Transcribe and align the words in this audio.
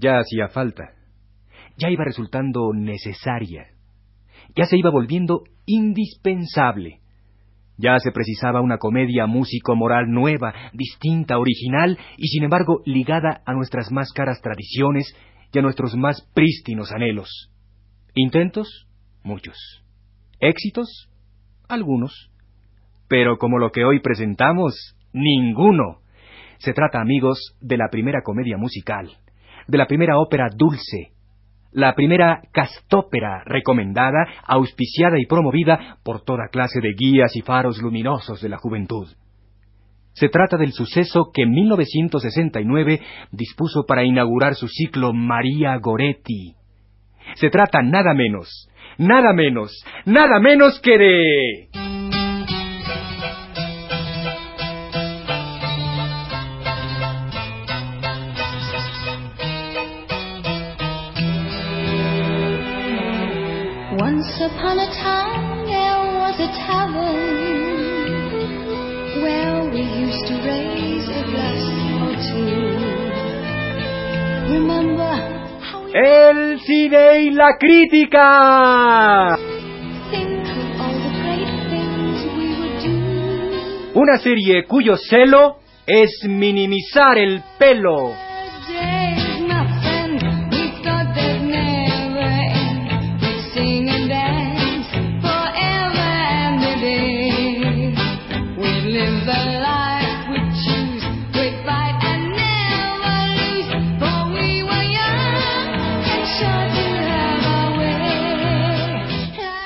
Ya 0.00 0.18
hacía 0.18 0.48
falta. 0.48 0.94
Ya 1.76 1.90
iba 1.90 2.04
resultando 2.04 2.72
necesaria. 2.74 3.66
Ya 4.56 4.64
se 4.64 4.78
iba 4.78 4.90
volviendo 4.90 5.44
indispensable. 5.66 7.00
Ya 7.76 7.98
se 7.98 8.12
precisaba 8.12 8.60
una 8.60 8.78
comedia 8.78 9.26
músico-moral 9.26 10.10
nueva, 10.10 10.54
distinta, 10.72 11.38
original 11.38 11.98
y 12.16 12.28
sin 12.28 12.44
embargo 12.44 12.82
ligada 12.84 13.42
a 13.46 13.52
nuestras 13.54 13.90
más 13.90 14.12
caras 14.12 14.40
tradiciones 14.42 15.14
y 15.52 15.58
a 15.58 15.62
nuestros 15.62 15.96
más 15.96 16.28
prístinos 16.34 16.92
anhelos. 16.92 17.50
Intentos, 18.14 18.86
muchos. 19.22 19.56
Éxitos, 20.40 21.08
algunos. 21.68 22.30
Pero 23.08 23.38
como 23.38 23.58
lo 23.58 23.70
que 23.70 23.84
hoy 23.84 24.00
presentamos, 24.00 24.96
ninguno. 25.12 26.00
Se 26.58 26.72
trata, 26.74 27.00
amigos, 27.00 27.56
de 27.60 27.78
la 27.78 27.88
primera 27.90 28.20
comedia 28.22 28.58
musical, 28.58 29.08
de 29.70 29.78
la 29.78 29.86
primera 29.86 30.18
ópera 30.18 30.48
dulce, 30.54 31.12
la 31.72 31.94
primera 31.94 32.42
castópera 32.52 33.44
recomendada, 33.44 34.26
auspiciada 34.44 35.18
y 35.20 35.26
promovida 35.26 35.98
por 36.02 36.22
toda 36.22 36.48
clase 36.50 36.80
de 36.80 36.94
guías 36.94 37.36
y 37.36 37.42
faros 37.42 37.80
luminosos 37.80 38.40
de 38.42 38.48
la 38.48 38.58
juventud. 38.58 39.08
Se 40.12 40.28
trata 40.28 40.56
del 40.56 40.72
suceso 40.72 41.30
que 41.32 41.42
en 41.42 41.50
1969 41.50 43.00
dispuso 43.30 43.84
para 43.86 44.04
inaugurar 44.04 44.56
su 44.56 44.66
ciclo 44.66 45.12
María 45.12 45.76
Goretti. 45.76 46.56
Se 47.34 47.48
trata 47.48 47.80
nada 47.82 48.12
menos, 48.12 48.68
nada 48.98 49.32
menos, 49.32 49.70
nada 50.04 50.40
menos 50.40 50.80
que 50.80 50.98
de... 50.98 52.19
upon 64.38 64.78
a 64.78 64.86
time 64.94 65.66
there 65.66 65.98
was 66.20 66.36
a 66.38 66.46
tavern 66.54 67.18
where 69.22 69.64
we 69.72 69.82
used 69.82 70.26
to 70.28 70.34
raise 70.46 71.08
a 71.08 71.22
glass 71.30 71.64
or 72.04 72.14
two. 72.30 72.54
Remember 74.52 75.14
how 75.60 75.84
we 75.84 75.92
El 75.94 76.60
cine 76.60 77.24
y 77.24 77.30
la 77.30 77.56
crítica. 77.58 79.36
Una 83.94 84.18
serie 84.18 84.64
cuyo 84.66 84.96
celo 84.96 85.58
es 85.86 86.24
minimizar 86.24 87.18
el 87.18 87.42
pelo. 87.58 88.29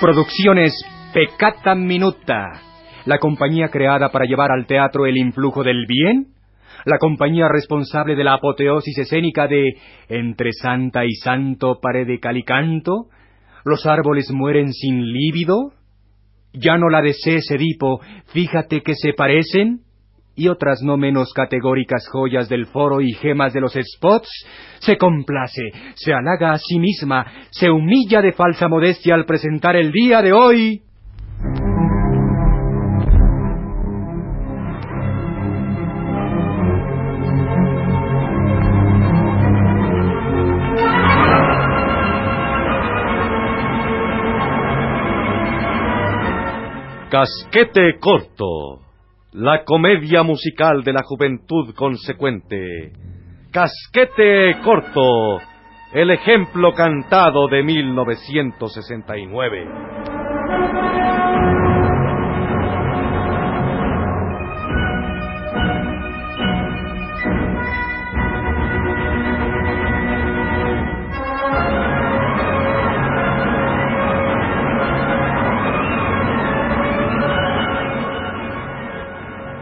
Producciones 0.05 0.85
Pecata 1.15 1.75
Minuta, 1.75 2.61
la 3.07 3.17
compañía 3.17 3.69
creada 3.69 4.11
para 4.11 4.27
llevar 4.27 4.53
al 4.53 4.67
teatro 4.67 5.07
el 5.07 5.17
influjo 5.17 5.63
del 5.65 5.87
bien, 5.87 6.27
la 6.85 6.99
compañía 6.99 7.49
responsable 7.49 8.15
de 8.15 8.23
la 8.23 8.35
apoteosis 8.35 8.99
escénica 8.99 9.49
de 9.49 9.79
Entre 10.11 10.53
Santa 10.53 11.07
y 11.07 11.15
Santo 11.15 11.79
pared 11.81 12.07
de 12.07 12.21
calicanto, 12.21 13.07
los 13.65 13.87
árboles 13.87 14.31
mueren 14.31 14.75
sin 14.75 15.11
lívido, 15.11 15.73
ya 16.53 16.77
no 16.77 16.91
la 16.91 17.01
desees 17.01 17.51
Edipo, 17.51 18.03
fíjate 18.27 18.83
que 18.83 18.97
se 18.97 19.14
parecen, 19.14 19.83
y 20.36 20.48
otras 20.48 20.83
no 20.83 20.96
menos 20.96 21.33
categóricas 21.33 22.08
joyas 22.08 22.48
del 22.48 22.67
foro 22.67 23.00
y 23.00 23.12
gemas 23.12 23.52
de 23.52 23.61
los 23.61 23.74
spots, 23.74 24.28
se 24.80 24.96
complace, 24.96 25.70
se 25.95 26.12
halaga 26.12 26.52
a 26.52 26.58
sí 26.58 26.78
misma, 26.78 27.27
se 27.50 27.70
humilla 27.70 28.20
de 28.20 28.33
falsa 28.33 28.68
modestia 28.68 29.14
al 29.14 29.24
presentar 29.24 29.77
el 29.77 29.92
día 29.92 30.22
de 30.22 30.33
hoy. 30.33 30.83
Casquete 47.11 47.98
corto 48.01 48.83
la 49.34 49.64
comedia 49.64 50.22
musical 50.22 50.83
de 50.84 50.92
la 50.92 51.02
juventud 51.02 51.74
consecuente. 51.74 52.92
Casquete 53.50 54.61
corto, 54.62 55.40
el 55.92 56.12
ejemplo 56.12 56.72
cantado 56.72 57.48
de 57.48 57.64
1969. 57.64 60.23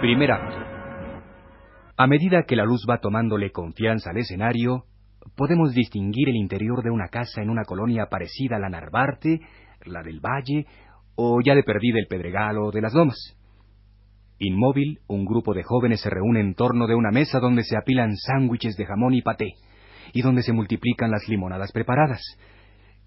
Primer 0.02 0.32
acto. 0.32 0.56
A 1.96 2.08
medida 2.08 2.42
que 2.42 2.56
la 2.56 2.64
luz 2.64 2.84
va 2.90 2.98
tomándole 2.98 3.52
confianza 3.52 4.10
al 4.10 4.16
escenario, 4.16 4.82
podemos 5.36 5.74
distinguir 5.74 6.28
el 6.28 6.34
interior 6.34 6.82
de 6.82 6.90
una 6.90 7.06
casa 7.06 7.40
en 7.40 7.48
una 7.48 7.62
colonia 7.62 8.06
parecida 8.10 8.56
a 8.56 8.58
la 8.58 8.68
Narvarte, 8.68 9.40
la 9.84 10.02
del 10.02 10.18
Valle, 10.18 10.66
o 11.14 11.40
ya 11.40 11.54
de 11.54 11.62
perdida 11.62 12.00
el 12.00 12.08
Pedregal 12.08 12.58
o 12.58 12.72
de 12.72 12.80
las 12.80 12.92
Lomas. 12.94 13.38
Inmóvil, 14.40 14.98
un 15.06 15.24
grupo 15.24 15.54
de 15.54 15.62
jóvenes 15.62 16.00
se 16.00 16.10
reúne 16.10 16.40
en 16.40 16.54
torno 16.54 16.88
de 16.88 16.96
una 16.96 17.12
mesa 17.12 17.38
donde 17.38 17.62
se 17.62 17.76
apilan 17.76 18.16
sándwiches 18.16 18.74
de 18.74 18.86
jamón 18.86 19.14
y 19.14 19.22
paté, 19.22 19.52
y 20.12 20.22
donde 20.22 20.42
se 20.42 20.52
multiplican 20.52 21.12
las 21.12 21.28
limonadas 21.28 21.70
preparadas. 21.70 22.22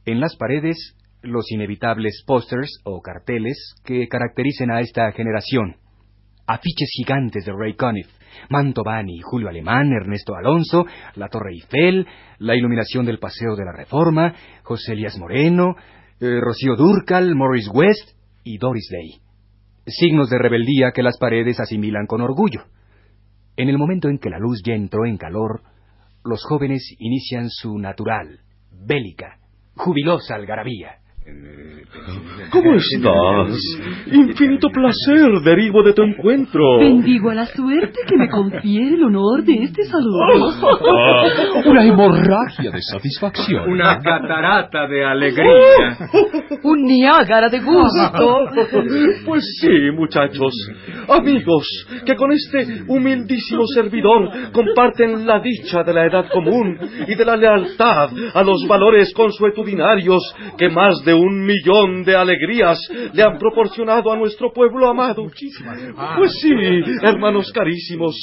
En 0.06 0.22
las 0.22 0.38
paredes, 0.38 0.96
los 1.22 1.52
inevitables 1.52 2.24
pósters 2.26 2.80
o 2.86 3.02
carteles 3.02 3.76
que 3.84 4.08
caractericen 4.08 4.72
a 4.72 4.80
esta 4.80 5.12
generación 5.12 5.76
afiches 6.48 6.90
gigantes 6.96 7.46
de 7.46 7.52
Ray 7.52 7.76
Conniff, 7.76 8.08
Mantovani, 8.50 9.20
Julio 9.22 9.50
Alemán, 9.50 9.92
Ernesto 9.92 10.36
Alonso, 10.36 10.86
la 11.16 11.30
Torre 11.30 11.52
Eiffel, 11.54 12.06
la 12.40 12.56
iluminación 12.56 13.06
del 13.06 13.20
Paseo 13.20 13.56
de 13.56 13.66
la 13.66 13.72
Reforma, 13.72 14.34
José 14.64 14.94
Elías 14.94 15.18
Moreno, 15.18 15.76
eh, 16.20 16.40
Rocío 16.42 16.76
Durcal, 16.76 17.36
Morris 17.36 17.70
West 17.74 18.12
y 18.44 18.58
Doris 18.58 18.88
Day. 18.92 19.22
Signos 19.88 20.30
de 20.30 20.40
rebeldía 20.40 20.92
que 20.92 21.04
las 21.04 21.18
paredes 21.18 21.60
asimilan 21.60 22.08
con 22.08 22.22
orgullo. 22.22 22.64
En 23.58 23.70
el 23.70 23.78
momento 23.78 24.10
en 24.10 24.18
que 24.18 24.30
la 24.30 24.40
luz 24.40 24.62
ya 24.66 24.74
entró 24.74 25.06
en 25.06 25.18
calor, 25.18 25.62
los 26.24 26.44
jóvenes 26.44 26.84
inician 27.00 27.50
su 27.50 27.78
natural, 27.78 28.40
bélica, 28.72 29.40
jubilosa 29.76 30.36
algarabía. 30.36 30.98
¿Cómo 32.52 32.76
estás? 32.76 33.58
Infinito 34.12 34.70
placer 34.70 35.42
derivo 35.44 35.82
de 35.82 35.94
tu 35.94 36.04
encuentro. 36.04 36.78
Bendigo 36.80 37.32
a 37.32 37.36
la 37.36 37.46
suerte 37.48 38.00
que 38.08 38.16
me 38.16 38.30
confiere 38.30 38.96
el 38.96 39.04
honor 39.06 39.44
de 39.44 39.54
este 39.64 39.84
saludo. 39.86 40.54
Una 41.66 41.84
hemorragia 41.84 42.70
de 42.70 42.82
satisfacción. 42.82 43.72
Una 43.72 44.00
catarata 44.00 44.88
de 44.88 45.04
alegría. 45.04 45.98
Un 46.64 46.84
Niágara 46.84 47.50
de 47.50 47.60
gusto. 47.60 48.40
Pues 49.26 49.44
sí, 49.60 49.92
muchachos. 49.94 50.54
Amigos, 51.10 51.68
que 52.06 52.16
con 52.16 52.32
este 52.32 52.84
humildísimo 52.88 53.64
servidor 53.74 54.30
comparten 54.52 55.26
la 55.26 55.40
dicha 55.40 55.84
de 55.84 55.94
la 55.94 56.06
edad 56.06 56.26
común 56.32 56.78
y 57.08 57.16
de 57.16 57.26
la 57.26 57.36
lealtad 57.36 58.10
a 58.34 58.44
los 58.44 58.66
valores 58.68 59.14
consuetudinarios 59.14 60.22
que 60.58 60.70
más 60.70 61.04
de 61.06 61.15
un 61.16 61.46
millón 61.46 62.04
de 62.04 62.16
alegrías 62.16 62.80
le 63.14 63.24
han 63.24 63.38
proporcionado 63.38 64.12
a 64.12 64.18
nuestro 64.18 64.52
pueblo 64.54 64.90
amado. 64.90 65.28
Pues 66.18 66.32
sí, 66.42 66.50
hermanos 67.02 67.52
carísimos, 67.54 68.16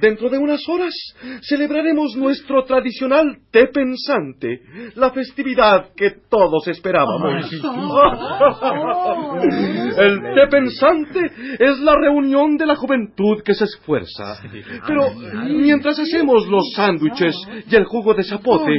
dentro 0.00 0.28
de 0.28 0.38
unas 0.38 0.60
horas 0.68 0.94
celebraremos 1.42 2.16
nuestro 2.16 2.64
tradicional 2.64 3.38
té 3.50 3.68
pensante, 3.68 4.60
la 4.94 5.10
festividad 5.10 5.90
que 5.96 6.10
todos 6.28 6.66
esperábamos. 6.68 7.50
El 9.98 10.20
té 10.34 10.46
pensante 10.50 11.20
es 11.58 11.78
la 11.80 11.94
reunión 11.96 12.56
de 12.56 12.66
la 12.66 12.76
juventud 12.76 13.42
que 13.44 13.54
se 13.54 13.64
esfuerza. 13.64 14.40
Pero 14.86 15.10
mientras 15.48 15.98
hacemos 15.98 16.46
los 16.48 16.72
sándwiches 16.74 17.34
y 17.70 17.76
el 17.76 17.84
jugo 17.84 18.14
de 18.14 18.24
zapote, 18.24 18.72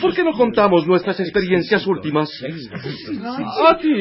¿por 0.00 0.14
qué 0.14 0.24
no 0.24 0.32
contamos 0.32 0.86
nuestras 0.86 1.20
experiencias 1.20 1.86
últimas? 1.86 2.28
A 3.20 3.76
ti, 3.78 3.92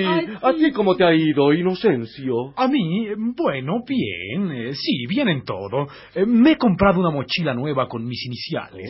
a 0.42 0.54
ti 0.54 0.72
cómo 0.72 0.96
te 0.96 1.04
ha 1.04 1.14
ido, 1.14 1.54
Inocencio. 1.54 2.54
A 2.56 2.68
mí, 2.68 3.08
bueno, 3.36 3.80
bien. 3.88 4.52
eh, 4.52 4.74
sí, 4.74 5.06
bien 5.08 5.28
en 5.30 5.44
todo. 5.44 5.88
Eh, 6.16 6.26
me 6.26 6.52
he 6.52 6.58
comprado 6.58 7.00
una 7.00 7.10
mochila 7.10 7.54
nueva 7.54 7.88
con 7.88 8.06
mis 8.06 8.26
iniciales. 8.26 8.90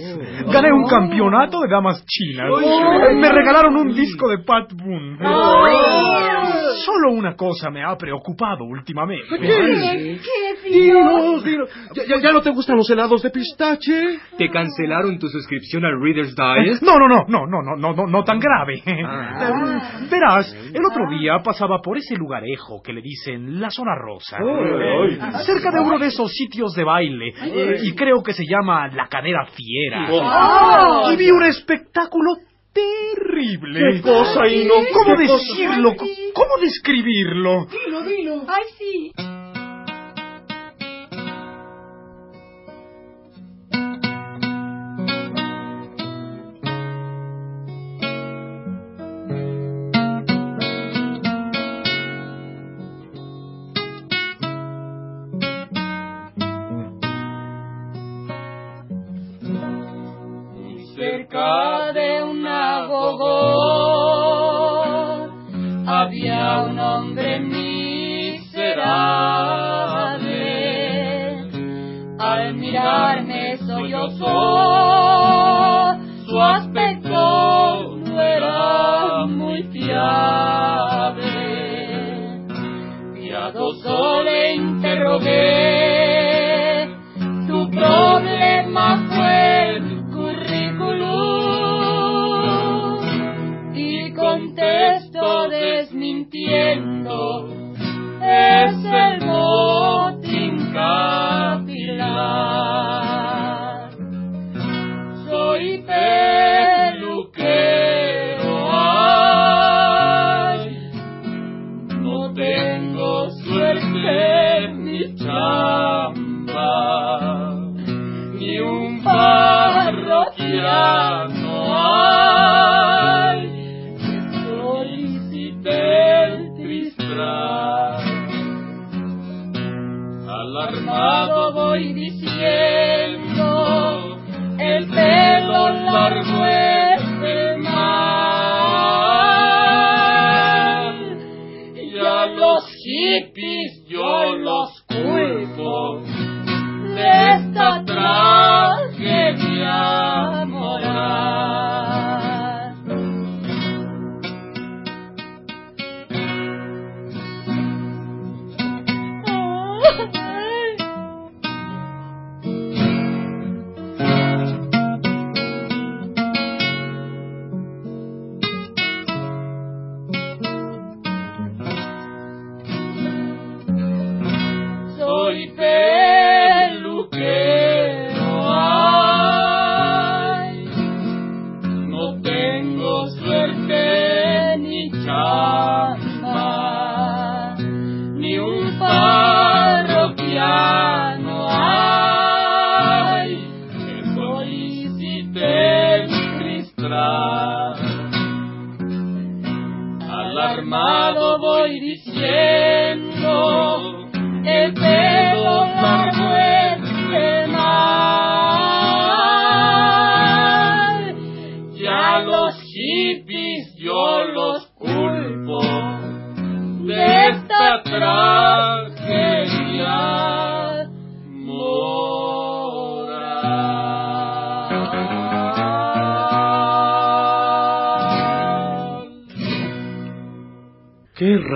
Gané 0.52 0.72
un 0.72 0.88
campeonato 0.88 1.62
de 1.62 1.70
damas 1.70 2.04
chinas. 2.06 2.48
Eh, 2.64 3.16
me 3.16 3.32
regalaron 3.32 3.76
un 3.76 3.94
disco 3.94 4.28
de 4.30 4.40
Pat 4.40 4.72
Boone. 4.74 5.18
Solo 6.86 7.12
una 7.12 7.36
cosa 7.36 7.70
me 7.70 7.84
ha 7.84 7.96
preocupado 7.98 8.64
últimamente. 8.66 9.26
Dinos, 10.70 11.44
dinos. 11.44 11.70
¿Ya, 11.96 12.04
ya- 12.06 12.22
ya 12.22 12.32
no 12.32 12.42
te 12.42 12.50
gustan 12.52 12.78
los 12.78 12.90
helados 12.90 13.22
de 13.24 13.30
pistache? 13.30 14.20
¿Te 14.38 14.50
cancelaron 14.50 15.18
tu 15.20 15.28
suscripción 15.28 15.86
al 15.86 16.00
Reader's 16.02 16.36
Digest? 16.36 16.82
No, 16.84 16.98
no, 16.98 17.08
no, 17.08 17.26
no, 17.28 17.46
no, 17.48 17.62
no, 17.62 17.76
no, 17.76 17.94
no, 17.94 18.08
no 18.08 18.24
tan 18.24 18.40
grave. 18.40 18.82
Eh, 18.86 20.08
Verás, 20.10 20.54
el 20.74 20.86
otro 20.86 21.10
día 21.10 21.38
pasaba 21.44 21.82
por 21.82 21.98
ese 21.98 22.16
lugarejo 22.16 22.82
que 22.84 22.94
le 22.94 23.02
dicen 23.02 23.60
la 23.60 23.70
zona 23.70 23.96
rosa. 23.96 24.38
Eh, 24.42 25.20
cerca 25.46 25.72
de 25.72 25.80
uno 25.80 25.98
de 26.00 26.08
esos 26.08 26.32
sitios 26.34 26.74
de 26.74 26.84
baile. 26.84 27.34
y 27.84 27.94
creo 27.94 28.22
que 28.24 28.34
se 28.34 28.46
llama 28.46 28.88
La 28.90 29.08
Canera 29.08 29.46
Fiera. 29.48 30.08
Y 31.14 31.16
vi 31.18 31.32
un 31.32 31.44
espectáculo 31.44 32.32
terrible. 32.74 33.80
¿Qué 33.94 34.02
cosa, 34.02 34.48
Ino? 34.48 34.74
¿Cómo 34.94 35.16
decirlo? 35.18 35.96
¿Cómo 36.34 36.58
describirlo? 36.62 37.68
Ay, 38.48 38.64
sí. 38.78 39.12
Cerca 61.01 61.92
de 61.94 62.21
una 62.21 62.86
gogó 62.86 63.25
había 65.88 66.62
un 66.62 66.77
hombre 66.77 67.39
miserable. 67.39 68.59
Al 72.19 72.53
mirarme 72.53 73.57
sollozó, 73.65 74.27
su 76.27 76.39
aspecto 76.39 77.98
no 77.98 78.21
era 78.21 79.25
muy 79.25 79.63
fiable. 79.63 81.24
Piadoso 83.15 84.21
le 84.21 84.53
interrogué, 84.53 85.36
su 87.48 87.71
problema 87.71 89.03
fue 89.09 89.61
viento 96.51 97.50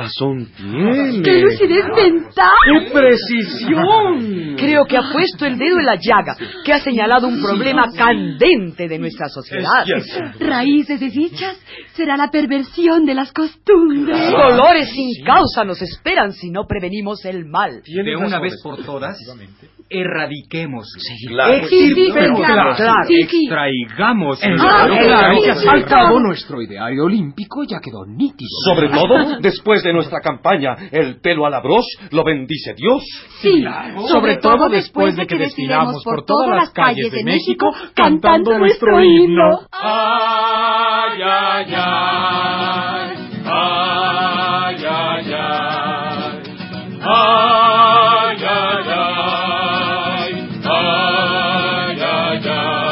razón 0.05 0.47
tiene? 0.55 1.21
¡Qué 1.23 1.41
lucidez 1.41 1.85
mental! 1.95 2.49
¡Qué 2.67 2.91
precisión! 2.91 4.34
Creo 4.75 4.87
que 4.87 4.97
ha 4.97 5.09
puesto 5.13 5.45
el 5.45 5.57
dedo 5.57 5.79
en 5.79 5.85
la 5.85 5.95
llaga, 5.95 6.35
que 6.65 6.73
ha 6.73 6.79
señalado 6.79 7.27
un 7.29 7.41
problema 7.41 7.85
candente 7.95 8.89
de 8.89 8.99
nuestra 8.99 9.29
sociedad. 9.29 9.85
Raíces 10.37 10.99
desdichas 10.99 11.57
será 11.93 12.17
la 12.17 12.29
perversión 12.29 13.05
de 13.05 13.13
las 13.13 13.31
costumbres. 13.31 14.31
Dolores 14.31 14.89
sin 14.89 15.23
causa 15.23 15.63
nos 15.63 15.81
esperan 15.81 16.33
si 16.33 16.49
no 16.51 16.65
prevenimos 16.67 17.23
el 17.23 17.45
mal. 17.45 17.81
De 17.85 18.17
una 18.17 18.39
vez 18.41 18.59
por 18.61 18.83
todas, 18.83 19.17
erradiquemos. 19.89 20.87
Claro. 21.27 21.67
Sí, 21.67 21.93
claro, 22.11 22.75
claro, 22.75 22.75
sí, 23.07 23.13
sí. 23.27 23.37
extraigamos. 23.45 24.39
Ah, 24.43 24.47
Claro, 24.55 24.97
claro, 24.97 25.41
claro. 25.41 25.59
sí, 25.59 25.67
Al 25.67 25.85
cabo, 25.85 26.19
nuestro 26.19 26.61
ideario 26.61 27.05
olímpico 27.05 27.63
ya 27.63 27.79
quedó 27.79 28.05
nítido. 28.05 28.49
Sobre 28.65 28.89
todo, 28.89 29.39
después 29.41 29.83
de 29.83 29.93
nuestra 29.93 30.19
campaña, 30.21 30.75
el 30.91 31.19
pelo 31.21 31.45
a 31.45 31.49
la 31.49 31.61
broche, 31.61 31.97
lo 32.11 32.23
bendice 32.23 32.73
Dios. 32.75 33.03
Sí, 33.41 33.63
Sobre 34.07 34.37
todo 34.37 34.64
después 34.69 35.15
de 35.15 35.27
que 35.27 35.37
desfilamos 35.37 36.03
por 36.03 36.25
todas 36.25 36.55
las 36.55 36.71
calles 36.71 37.11
de 37.11 37.23
México 37.23 37.73
cantando 37.93 38.57
nuestro 38.57 39.01
himno. 39.01 39.61
Ay, 39.71 41.21
ay, 41.21 41.73
ay. 41.75 43.15
Ay, 43.45 44.85
ay, 44.87 45.33
ay. 45.33 45.75
Ay, 47.07 48.37
ay, 48.43 48.87
ay. 48.87 49.15
Ay, 50.65 52.01
ay, 52.01 52.41
ay. 52.47 52.85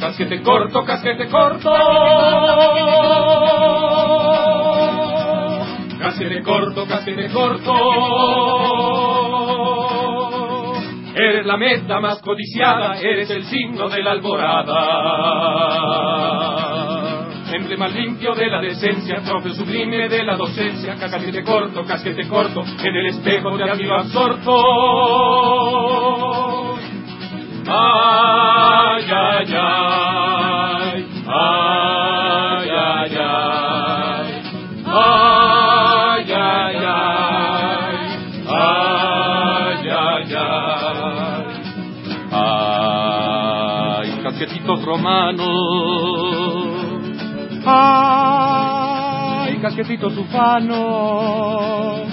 Casquete 0.00 0.42
corto, 0.42 0.84
casquete 0.84 1.28
corto. 1.28 1.70
Casquete 6.16 6.42
corto, 6.42 6.86
casquete 6.86 7.28
corto. 7.28 7.74
Eres 11.14 11.44
la 11.44 11.58
meta 11.58 12.00
más 12.00 12.22
codiciada, 12.22 12.98
eres 12.98 13.28
el 13.28 13.44
signo 13.44 13.90
de 13.90 14.02
la 14.02 14.12
alborada. 14.12 14.72
Emblema 17.52 17.88
limpio 17.88 18.34
de 18.34 18.46
la 18.46 18.62
decencia, 18.62 19.20
trofeo 19.26 19.52
sublime 19.52 20.08
de 20.08 20.24
la 20.24 20.36
docencia, 20.36 20.94
casquete 20.94 21.44
corto, 21.44 21.84
casquete 21.84 22.26
corto, 22.26 22.64
en 22.82 22.96
el 22.96 23.08
espejo 23.08 23.54
te 23.58 23.64
admiro 23.64 23.96
absorto. 23.96 24.56
Ay, 27.68 28.25
casquetitos 44.76 44.84
romanos, 44.84 45.46
ay, 47.66 49.56
casquetitos 49.62 50.18
ufanos. 50.18 52.06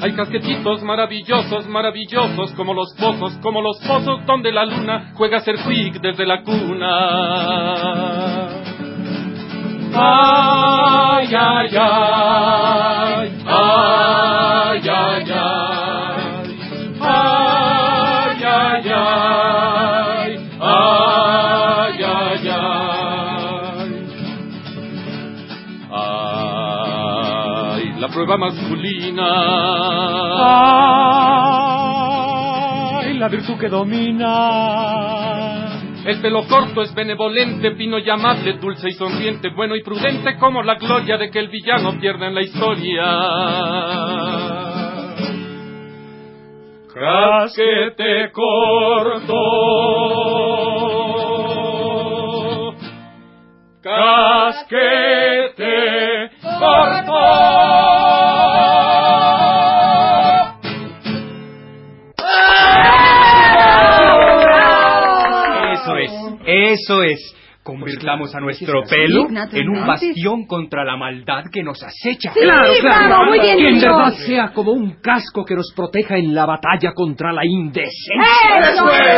Hay 0.00 0.12
casquetitos 0.12 0.80
maravillosos, 0.84 1.66
maravillosos, 1.66 2.52
como 2.52 2.72
los 2.72 2.94
pozos, 2.94 3.36
como 3.42 3.60
los 3.60 3.78
pozos 3.80 4.24
donde 4.26 4.52
la 4.52 4.64
luna 4.64 5.10
juega 5.14 5.38
a 5.38 5.40
ser 5.40 5.56
quick 5.56 6.00
desde 6.00 6.24
la 6.24 6.44
cuna. 6.44 6.88
Ay, 9.92 11.34
ay, 11.34 11.68
ay, 11.76 12.97
prueba 28.18 28.36
masculina. 28.36 29.30
Ay, 32.98 33.14
la 33.16 33.28
virtud 33.28 33.56
que 33.60 33.68
domina. 33.68 34.34
El 36.04 36.20
pelo 36.20 36.44
corto 36.48 36.82
es 36.82 36.92
benevolente, 36.94 37.76
fino 37.76 37.96
y 37.98 38.10
amable, 38.10 38.54
dulce 38.54 38.88
y 38.88 38.92
sonriente, 38.92 39.50
bueno 39.54 39.76
y 39.76 39.84
prudente 39.84 40.36
como 40.36 40.64
la 40.64 40.74
gloria 40.74 41.16
de 41.16 41.30
que 41.30 41.38
el 41.38 41.46
villano 41.48 41.96
pierda 42.00 42.26
en 42.26 42.34
la 42.34 42.42
historia. 42.42 43.04
Casquete 46.92 48.32
corto. 48.32 49.36
Casquete 53.80 54.90
corto. 56.42 57.87
Eso 66.72 67.02
es. 67.02 67.34
Convirtamos 67.68 68.34
a 68.34 68.40
nuestro 68.40 68.82
pelo 68.88 69.26
en 69.52 69.68
un 69.68 69.86
bastión 69.86 70.46
contra 70.46 70.86
la 70.86 70.96
maldad 70.96 71.44
que 71.52 71.62
nos 71.62 71.82
acecha. 71.82 72.32
Claro, 72.32 72.72
claro, 72.80 73.26
muy 73.26 73.40
bien 73.40 73.58
Que 73.58 73.68
en 73.68 73.80
verdad 73.82 74.12
sea 74.26 74.52
como 74.54 74.72
un 74.72 75.02
casco 75.02 75.44
que 75.44 75.54
nos 75.54 75.70
proteja 75.76 76.16
en 76.16 76.34
la 76.34 76.46
batalla 76.46 76.94
contra 76.94 77.30
la 77.30 77.44
indecencia. 77.44 77.92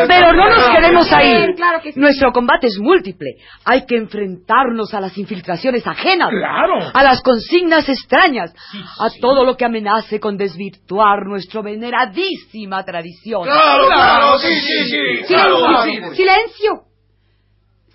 Pero 0.08 0.32
no 0.32 0.48
nos 0.48 0.68
quedemos 0.68 1.12
ahí. 1.12 1.46
Claro 1.54 1.80
que 1.80 1.92
sí. 1.92 2.00
Nuestro 2.00 2.32
combate 2.32 2.66
es 2.66 2.78
múltiple. 2.80 3.36
Hay 3.64 3.86
que 3.86 3.96
enfrentarnos 3.96 4.92
a 4.94 5.00
las 5.00 5.16
infiltraciones 5.16 5.86
ajenas. 5.86 6.30
Claro. 6.30 6.90
A 6.92 7.02
las 7.04 7.22
consignas 7.22 7.88
extrañas. 7.88 8.52
A 8.98 9.10
todo 9.20 9.44
lo 9.44 9.56
que 9.56 9.64
amenace 9.64 10.18
con 10.18 10.36
desvirtuar 10.36 11.24
nuestra 11.24 11.62
veneradísima 11.62 12.82
tradición. 12.84 13.44
claro, 13.44 14.38
sí, 14.38 14.52
sí, 14.54 14.84
sí. 14.90 15.24
Silencio, 15.24 16.14
silencio. 16.14 16.89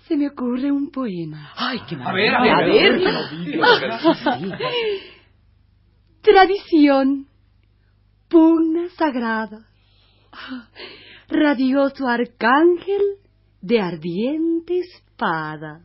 Se 0.08 0.16
me 0.16 0.28
ocurre 0.28 0.70
un 0.70 0.90
poema. 0.90 1.52
Ay, 1.56 1.80
qué 1.88 1.96
A 1.96 2.12
ver, 2.12 2.34
a 2.34 2.38
maravilla. 2.40 2.90
ver, 2.92 3.08
A 4.24 4.38
ver. 4.38 4.60
Tradición, 6.22 7.26
pugna 8.28 8.88
sagrada, 8.90 9.66
radioso 11.28 12.06
arcángel 12.08 13.02
de 13.60 13.80
ardiente 13.80 14.78
espada. 14.80 15.80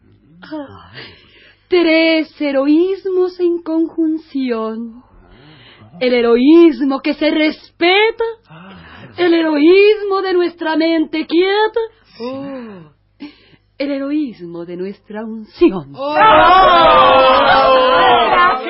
Tres 1.67 2.39
heroísmos 2.41 3.39
en 3.39 3.61
conjunción. 3.61 5.03
El 5.99 6.13
heroísmo 6.13 7.01
que 7.01 7.13
se 7.13 7.29
respeta, 7.29 8.23
el 9.17 9.33
heroísmo 9.33 10.21
de 10.23 10.33
nuestra 10.33 10.75
mente 10.75 11.27
quieta, 11.27 11.79
el 13.81 13.91
heroísmo 13.91 14.63
de 14.65 14.77
nuestra 14.77 15.23
unción. 15.23 15.95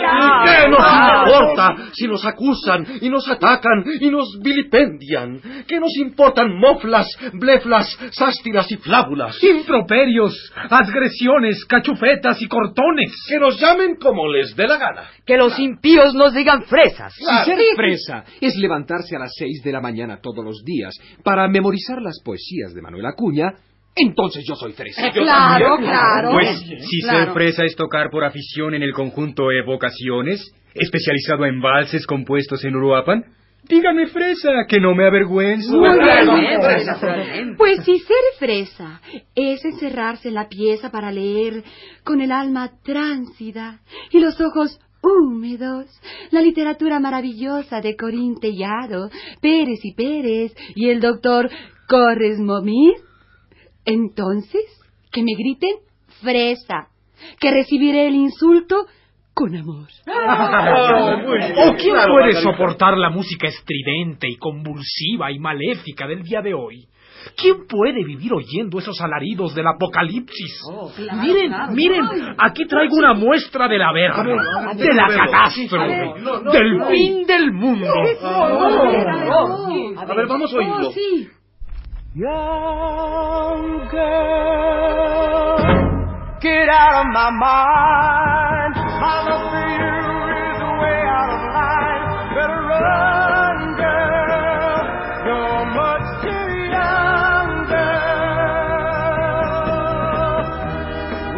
¿Y 0.01 0.29
qué 0.45 0.69
nos 0.69 0.79
importa 0.79 1.75
si 1.91 2.07
nos 2.07 2.25
acusan 2.25 2.87
y 3.01 3.09
nos 3.09 3.29
atacan 3.29 3.83
y 3.99 4.09
nos 4.09 4.39
vilipendian? 4.41 5.41
¿Qué 5.67 5.79
nos 5.79 5.95
importan 5.97 6.57
moflas, 6.57 7.07
bleflas, 7.33 7.97
sástiras 8.11 8.71
y 8.71 8.77
flábulas? 8.77 9.37
Improperios, 9.43 10.33
agresiones, 10.69 11.65
cachufetas 11.65 12.41
y 12.41 12.47
cortones. 12.47 13.11
Que 13.27 13.39
nos 13.39 13.59
llamen 13.59 13.95
como 13.95 14.29
les 14.29 14.55
dé 14.55 14.65
la 14.65 14.77
gana. 14.77 15.03
Que 15.25 15.35
los 15.35 15.59
impíos 15.59 16.13
nos 16.13 16.33
digan 16.33 16.63
fresas. 16.63 17.13
Y 17.19 17.45
ser 17.45 17.57
fresa 17.75 18.23
es 18.39 18.55
levantarse 18.55 19.17
a 19.17 19.19
las 19.19 19.33
seis 19.37 19.61
de 19.61 19.73
la 19.73 19.81
mañana 19.81 20.19
todos 20.21 20.43
los 20.43 20.63
días 20.63 20.93
para 21.23 21.47
memorizar 21.49 22.01
las 22.01 22.21
poesías 22.23 22.73
de 22.73 22.81
Manuel 22.81 23.05
Acuña, 23.05 23.53
entonces 23.95 24.45
yo 24.47 24.55
soy 24.55 24.73
fresa. 24.73 25.11
Claro, 25.11 25.77
claro. 25.77 26.31
Pues 26.31 26.59
si 26.59 27.01
ser 27.01 27.31
fresa 27.33 27.65
es 27.65 27.75
tocar 27.75 28.09
por 28.09 28.23
afición 28.23 28.73
en 28.73 28.83
el 28.83 28.93
conjunto 28.93 29.51
Evocaciones, 29.51 30.53
especializado 30.73 31.45
en 31.45 31.61
valses 31.61 32.05
compuestos 32.05 32.63
en 32.63 32.75
Uruapan, 32.75 33.25
dígame 33.67 34.07
fresa, 34.07 34.65
que 34.67 34.79
no 34.79 34.95
me 34.95 35.05
avergüenzo. 35.05 35.77
Muy 35.77 35.99
bien. 35.99 37.55
Pues 37.57 37.83
si 37.83 37.99
ser 37.99 38.15
fresa 38.39 39.01
es 39.35 39.63
encerrarse 39.65 40.29
en 40.29 40.35
la 40.35 40.47
pieza 40.47 40.89
para 40.89 41.11
leer 41.11 41.63
con 42.03 42.21
el 42.21 42.31
alma 42.31 42.71
tránsida 42.83 43.79
y 44.11 44.19
los 44.19 44.39
ojos 44.39 44.79
húmedos, 45.03 45.87
la 46.31 46.41
literatura 46.41 46.99
maravillosa 46.99 47.81
de 47.81 47.95
Corín 47.95 48.39
Tellado, 48.39 49.09
Pérez 49.41 49.79
y 49.83 49.93
Pérez 49.95 50.53
y 50.75 50.89
el 50.89 51.01
doctor 51.01 51.49
Corres 51.87 52.39
Momir, 52.39 52.93
entonces 53.85 54.63
que 55.11 55.23
me 55.23 55.33
griten 55.37 55.75
fresa, 56.21 56.87
que 57.39 57.51
recibiré 57.51 58.07
el 58.07 58.15
insulto 58.15 58.85
con 59.33 59.55
amor. 59.55 59.87
¿O 61.57 61.73
quién 61.75 61.95
puede 61.95 62.41
soportar 62.41 62.97
la 62.97 63.09
música 63.09 63.47
estridente 63.47 64.27
y 64.29 64.37
convulsiva 64.37 65.31
y 65.31 65.39
maléfica 65.39 66.07
del 66.07 66.23
día 66.23 66.41
de 66.41 66.53
hoy? 66.53 66.87
¿Quién 67.37 67.67
puede 67.67 68.03
vivir 68.03 68.33
oyendo 68.33 68.79
esos 68.79 68.99
alaridos 68.99 69.53
del 69.53 69.67
apocalipsis? 69.67 70.59
miren, 71.21 71.51
miren, 71.73 72.03
aquí 72.37 72.65
traigo 72.65 72.95
una 72.95 73.13
muestra 73.13 73.67
de 73.67 73.77
la 73.77 73.91
verga, 73.93 74.23
de 74.73 74.93
la 74.93 75.07
catástrofe, 75.07 76.13
del 76.51 76.83
fin 76.89 77.27
del 77.27 77.51
mundo. 77.51 77.93
A 79.97 80.15
ver, 80.15 80.27
vamos 80.27 80.53
a 80.53 80.57
oírlo. 80.57 80.91
Young 82.13 83.87
girl, 83.89 85.57
get 86.41 86.67
out 86.67 86.99
of 86.99 87.07
my 87.13 87.31
mind. 87.31 88.75
My 88.99 89.23
love 89.31 89.47
for 89.47 89.63
you 89.63 89.95
is 90.43 90.59
way 90.83 91.07
out 91.07 91.31
of 91.31 91.39
line. 91.55 92.35
Better 92.35 92.67
run, 92.67 93.79
girl. 93.79 94.83
You're 95.23 95.63
much 95.71 96.03
too 96.19 96.51
young, 96.67 97.71
girl. 97.71 98.11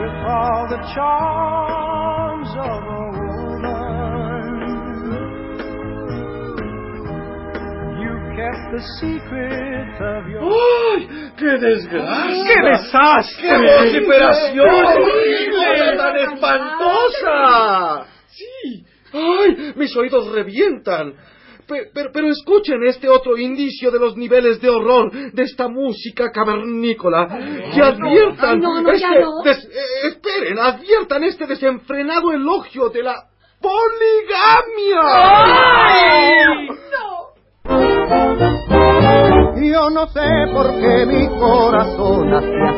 With 0.02 0.18
all 0.26 0.66
the 0.74 0.82
charms 0.96 2.50
of 2.58 2.82
a 2.82 3.14
woman, 3.22 3.78
you 8.02 8.14
kept 8.34 8.74
the 8.74 8.82
secret 9.00 10.02
of 10.02 10.26
your. 10.32 10.42
¡Ay! 11.44 11.60
¡Qué 11.60 11.66
desgracia! 11.66 12.44
¡Qué 12.46 12.56
desastre! 12.70 13.50
¡Qué 13.50 13.56
vociferación 13.78 14.70
horrible! 14.70 15.98
¡Tan 15.98 16.16
espantosa! 16.18 18.06
Sí. 18.28 18.86
¡Ay! 19.14 19.74
Mis 19.76 19.96
oídos 19.96 20.32
revientan. 20.32 21.14
Pe- 21.68 21.90
Pero, 21.94 22.10
pero 22.14 22.28
escuchen 22.30 22.84
este 22.84 23.08
otro 23.08 23.38
indicio 23.38 23.90
de 23.90 23.98
los 24.00 24.18
niveles 24.18 24.60
de 24.60 24.70
horror 24.70 25.12
de 25.32 25.44
esta 25.44 25.68
música 25.70 26.30
cavernícola. 26.32 27.28
Que 27.74 27.82
adviertan. 27.82 28.56
Ay, 28.56 28.60
no, 28.60 28.82
no, 28.82 28.92
este 28.92 29.08
des- 29.46 29.66
eh, 29.66 30.08
esperen, 30.10 30.60
adviertan 30.60 31.24
este 31.24 31.46
desenfrenado 31.48 32.32
elogio 32.34 32.90
de 32.90 33.04
la 33.04 33.16
poligamia. 33.62 35.02
Yo 39.64 39.90
no 39.90 40.08
sé 40.08 40.30
por 40.54 40.70
qué 40.72 41.06
mi 41.06 41.28
corazón 41.40 42.34
hacía 42.34 42.74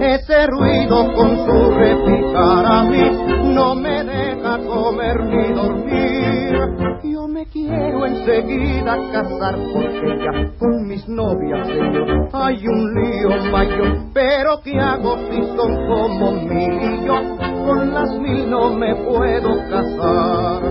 Ese 0.00 0.46
ruido 0.46 1.12
con 1.14 1.36
su 1.44 1.70
repicar 1.70 2.64
a 2.64 2.84
mí 2.84 3.28
no 3.54 3.74
me 3.74 4.04
deja 4.04 4.58
comer 4.66 5.22
ni 5.22 5.52
dormir. 5.52 6.58
Yo 7.04 7.28
me 7.28 7.44
quiero 7.46 8.06
enseguida 8.06 8.96
casar 9.12 9.56
porque 9.72 10.18
ya 10.24 10.58
con 10.58 10.86
mis 10.86 11.06
novias, 11.08 11.66
señor, 11.66 12.28
hay 12.32 12.66
un 12.66 12.94
lío 12.94 13.52
mayor. 13.52 13.98
Pero 14.14 14.60
¿qué 14.64 14.80
hago 14.80 15.18
si 15.30 15.42
son 15.56 15.86
como 15.86 16.32
mil 16.32 16.72
y 16.72 17.06
yo? 17.06 17.36
Con 17.66 17.92
las 17.92 18.10
mil 18.18 18.48
no 18.50 18.70
me 18.70 18.94
puedo 18.96 19.58
casar. 19.68 20.67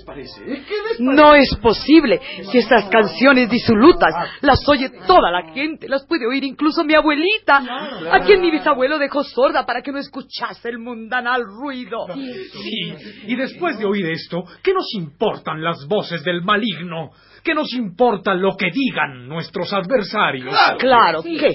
Les 0.00 0.04
parece? 0.04 0.44
¿Qué 0.44 0.50
les 0.50 0.98
parece? 0.98 1.02
No 1.02 1.34
es 1.34 1.56
posible. 1.60 2.20
Si 2.50 2.58
estas 2.58 2.88
canciones 2.88 3.48
disolutas 3.50 4.14
las 4.40 4.66
oye 4.68 4.90
toda 5.06 5.30
la 5.30 5.52
gente, 5.52 5.88
las 5.88 6.06
puede 6.06 6.26
oír 6.26 6.44
incluso 6.44 6.84
mi 6.84 6.94
abuelita, 6.94 7.62
a 8.10 8.20
quien 8.20 8.40
mi 8.40 8.50
bisabuelo 8.50 8.98
dejó 8.98 9.22
sorda 9.22 9.66
para 9.66 9.82
que 9.82 9.92
no 9.92 9.98
escuchase 9.98 10.68
el 10.68 10.78
mundanal 10.78 11.42
ruido. 11.44 12.06
Sí, 12.14 12.94
y 13.26 13.36
después 13.36 13.78
de 13.78 13.86
oír 13.86 14.06
esto, 14.06 14.44
¿qué 14.62 14.72
nos 14.72 14.92
importan 14.94 15.62
las 15.62 15.86
voces 15.88 16.22
del 16.24 16.42
maligno? 16.42 17.10
¿Qué 17.42 17.54
nos 17.54 17.72
importa 17.72 18.34
lo 18.34 18.56
que 18.56 18.70
digan 18.70 19.28
nuestros 19.28 19.72
adversarios? 19.72 20.54
Claro, 20.78 21.22
¿qué? 21.22 21.50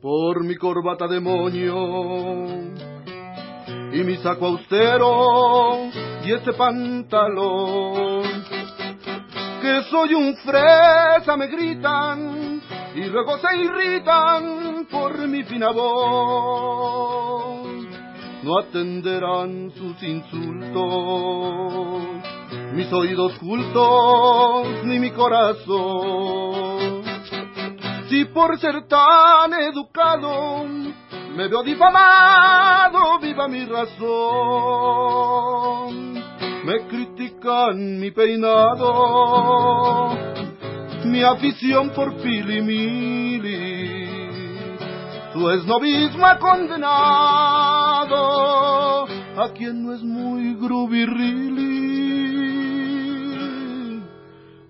por 0.00 0.44
mi 0.44 0.54
corbata 0.54 1.08
demonio 1.08 2.95
y 3.96 4.04
mi 4.04 4.16
saco 4.16 4.46
austero 4.46 5.90
y 6.22 6.32
este 6.32 6.52
pantalón. 6.52 8.24
Que 9.62 9.82
soy 9.90 10.12
un 10.14 10.36
fresa 10.36 11.34
me 11.36 11.46
gritan 11.46 12.60
y 12.94 13.04
luego 13.04 13.38
se 13.38 13.56
irritan 13.56 14.86
por 14.90 15.26
mi 15.26 15.44
fina 15.44 15.70
voz. 15.70 16.86
No 18.42 18.58
atenderán 18.58 19.72
sus 19.74 20.02
insultos, 20.02 20.82
mis 22.74 22.92
oídos 22.92 23.32
cultos 23.38 24.84
ni 24.84 24.98
mi 24.98 25.10
corazón. 25.10 27.02
Si 28.10 28.26
por 28.26 28.58
ser 28.58 28.86
tan 28.86 29.54
educado 29.54 30.64
me 31.36 31.48
veo 31.48 31.62
difamado, 31.62 33.18
viva 33.20 33.46
mi 33.48 33.64
razón. 33.66 33.94
Me 36.64 36.86
critican 36.88 38.00
mi 38.00 38.10
peinado, 38.10 38.88
mi 41.04 41.22
afición 41.22 41.90
por 41.90 42.16
pilimili. 42.16 44.06
Su 45.32 45.50
esnovismo 45.50 46.26
ha 46.26 46.38
condenado 46.38 48.16
a 49.04 49.52
quien 49.54 49.84
no 49.84 49.92
es 49.94 50.02
muy 50.02 50.54
grubirrili 50.54 51.76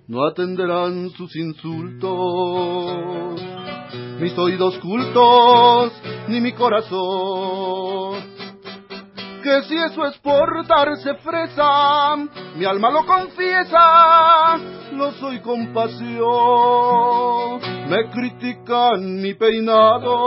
no 0.09 0.25
atenderán 0.25 1.11
sus 1.11 1.35
insultos, 1.35 2.11
mis 4.21 4.37
oídos 4.39 4.79
cultos, 4.79 5.93
ni 6.29 6.41
mi 6.41 6.53
corazón. 6.53 8.37
Que 9.43 9.63
si 9.63 9.77
eso 9.77 10.07
es 10.07 10.19
portarse 10.19 11.15
fresa, 11.17 12.17
mi 12.57 12.65
alma 12.65 12.91
lo 12.91 13.07
confiesa, 13.07 14.59
no 14.93 15.13
soy 15.13 15.41
compasión. 15.41 16.25
Me 17.89 18.11
critican 18.11 19.23
mi 19.23 19.35
peinado, 19.35 20.19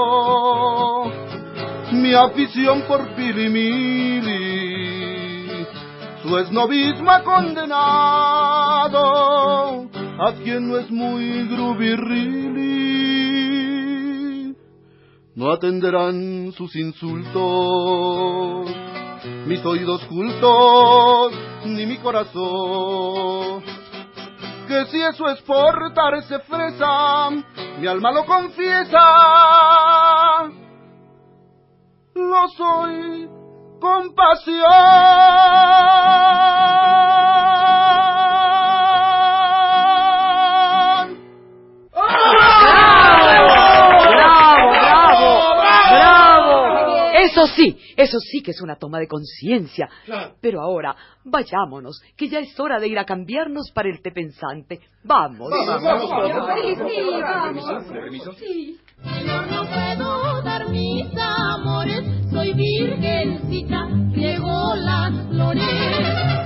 mi 1.91 2.13
afición 2.13 2.83
por 2.83 3.07
pilimili 3.15 4.69
su 6.29 6.37
esnovismo 6.37 7.09
ha 7.09 7.23
condenado 7.23 8.99
a 10.19 10.33
quien 10.43 10.67
no 10.69 10.77
es 10.77 10.91
muy 10.91 11.47
grubirrili. 11.47 12.78
No 15.39 15.53
atenderán 15.53 16.51
sus 16.51 16.75
insultos, 16.75 17.31
mis 19.45 19.63
oídos 19.63 20.03
cultos, 20.07 21.31
ni 21.63 21.85
mi 21.85 21.97
corazón. 21.99 23.63
Que 24.67 24.85
si 24.87 25.01
eso 25.01 25.29
es 25.29 25.41
portarse 25.43 26.39
fresa, 26.39 27.29
mi 27.79 27.87
alma 27.87 28.11
lo 28.11 28.25
confiesa. 28.25 28.99
Lo 32.15 32.49
soy 32.57 33.29
con 33.79 34.13
pasión. 34.13 34.65
Eso 47.99 48.17
sí 48.19 48.41
que 48.41 48.51
es 48.51 48.61
una 48.61 48.77
toma 48.77 48.99
de 48.99 49.07
conciencia. 49.07 49.89
Pero 50.39 50.61
ahora, 50.61 50.95
vayámonos, 51.25 52.01
que 52.15 52.29
ya 52.29 52.39
es 52.39 52.57
hora 52.57 52.79
de 52.79 52.87
ir 52.87 52.97
a 52.97 53.03
cambiarnos 53.03 53.71
para 53.73 53.89
el 53.89 54.01
té 54.01 54.11
pensante. 54.11 54.79
Vamos. 55.03 55.51
Sí, 55.51 56.75
sí, 56.75 57.09
vamos. 57.21 57.85
Sí. 58.37 58.79
Yo 59.25 59.41
no 59.45 59.65
puedo 59.65 60.41
dar 60.43 60.69
mis 60.69 61.07
amores, 61.17 62.05
soy 62.31 62.53
virgencita, 62.53 63.85
riego 64.13 64.75
las 64.75 65.27
flores. 65.27 65.63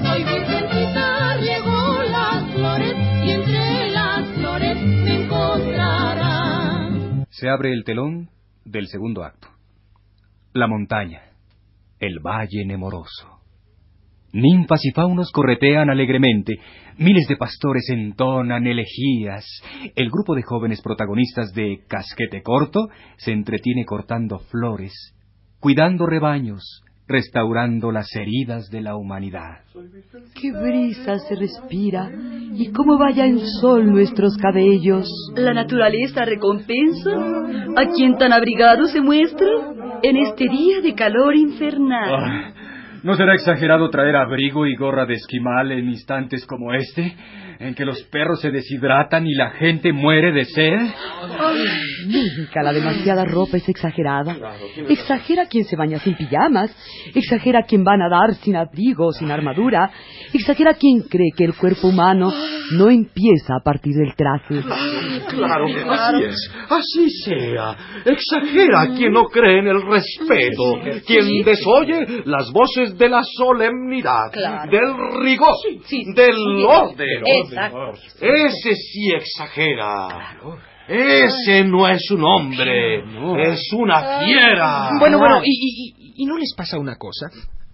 Soy 0.01 0.23
virgencita, 0.23 1.37
riego 1.37 2.01
las 2.03 2.51
flores, 2.51 2.95
y 3.25 3.31
entre 3.31 3.91
las 3.91 4.27
flores 4.35 4.75
me 4.75 5.23
encontrarán. 5.23 7.25
Se 7.29 7.47
abre 7.47 7.73
el 7.73 7.83
telón 7.83 8.31
del 8.65 8.87
segundo 8.87 9.23
acto. 9.23 9.49
La 10.53 10.65
montaña, 10.67 11.21
el 12.05 12.19
valle 12.19 12.65
nemoroso. 12.65 13.39
Ninfas 14.33 14.83
y 14.83 14.91
faunos 14.91 15.31
corretean 15.31 15.89
alegremente, 15.89 16.55
miles 16.97 17.27
de 17.27 17.37
pastores 17.37 17.87
entonan 17.89 18.65
elegías, 18.65 19.45
el 19.95 20.09
grupo 20.09 20.33
de 20.33 20.41
jóvenes 20.41 20.81
protagonistas 20.81 21.53
de 21.53 21.83
Casquete 21.87 22.41
Corto 22.41 22.87
se 23.17 23.31
entretiene 23.31 23.85
cortando 23.85 24.39
flores, 24.39 24.93
cuidando 25.59 26.07
rebaños, 26.07 26.82
restaurando 27.07 27.91
las 27.91 28.15
heridas 28.15 28.69
de 28.69 28.81
la 28.81 28.95
humanidad. 28.95 29.59
Qué 30.39 30.51
brisa 30.51 31.19
se 31.19 31.35
respira 31.35 32.09
y 32.53 32.71
cómo 32.71 32.97
vaya 32.97 33.25
el 33.25 33.39
sol 33.61 33.91
nuestros 33.91 34.37
cabellos. 34.37 35.07
La 35.35 35.53
naturaleza 35.53 36.25
recompensa 36.25 37.11
a 37.75 37.85
quien 37.95 38.17
tan 38.17 38.31
abrigado 38.31 38.85
se 38.85 39.01
muestra 39.01 39.47
en 40.01 40.17
este 40.17 40.47
día 40.47 40.81
de 40.81 40.95
calor 40.95 41.35
infernal. 41.35 42.09
Ah, 42.13 42.53
¿No 43.03 43.15
será 43.15 43.33
exagerado 43.33 43.89
traer 43.89 44.15
abrigo 44.15 44.65
y 44.65 44.75
gorra 44.75 45.05
de 45.05 45.15
esquimal 45.15 45.73
en 45.73 45.89
instantes 45.89 46.45
como 46.45 46.73
este, 46.73 47.13
en 47.63 47.75
que 47.75 47.85
los 47.85 48.01
perros 48.03 48.41
se 48.41 48.51
deshidratan 48.51 49.25
y 49.25 49.33
la 49.33 49.51
gente 49.51 49.93
muere 49.93 50.31
de 50.31 50.45
sed? 50.45 50.79
Nunca 52.05 52.61
la 52.63 52.73
demasiada 52.73 53.25
ropa 53.25 53.57
es 53.57 53.67
exagerada. 53.69 54.35
Exagera 54.89 55.45
quien 55.45 55.63
se 55.65 55.75
baña 55.75 55.99
sin 55.99 56.15
pijamas. 56.15 56.75
Exagera 57.13 57.63
quien 57.63 57.83
va 57.85 57.93
a 57.93 57.97
nadar 57.97 58.35
sin 58.35 58.55
abrigo, 58.55 59.11
sin 59.11 59.31
armadura. 59.31 59.91
Exagera 60.33 60.73
quien 60.73 61.01
cree 61.01 61.31
que 61.35 61.45
el 61.45 61.53
cuerpo 61.53 61.87
humano 61.87 62.33
no 62.71 62.89
empieza 62.89 63.55
a 63.59 63.63
partir 63.63 63.93
del 63.93 64.15
traje. 64.15 64.61
Claro, 65.29 65.65
así 65.65 66.23
es. 66.23 66.51
Así 66.69 67.09
sea. 67.23 67.75
Exagera 68.05 68.87
quien 68.95 69.13
no 69.13 69.25
cree 69.25 69.59
en 69.59 69.67
el 69.67 69.81
respeto, 69.81 70.79
quien 71.05 71.43
desoye 71.43 72.23
las 72.25 72.51
voces 72.51 72.97
de 72.97 73.09
la 73.09 73.21
solemnidad, 73.37 74.31
del 74.69 75.23
rigor, 75.23 75.53
del 76.15 76.65
orden. 76.65 77.23
Exacto. 77.53 77.93
Ese 78.21 78.75
sí 78.75 79.11
exagera. 79.13 80.37
Ese 80.87 81.63
no 81.63 81.87
es 81.87 82.11
un 82.11 82.23
hombre, 82.25 83.03
es 83.37 83.71
una 83.73 84.19
fiera. 84.25 84.89
Bueno, 84.99 85.17
bueno, 85.17 85.41
¿y, 85.43 85.49
y- 85.49 85.93
y- 85.97 86.13
y 86.23 86.25
no 86.25 86.37
les 86.37 86.53
pasa 86.55 86.77
una 86.77 86.97
cosa? 86.97 87.27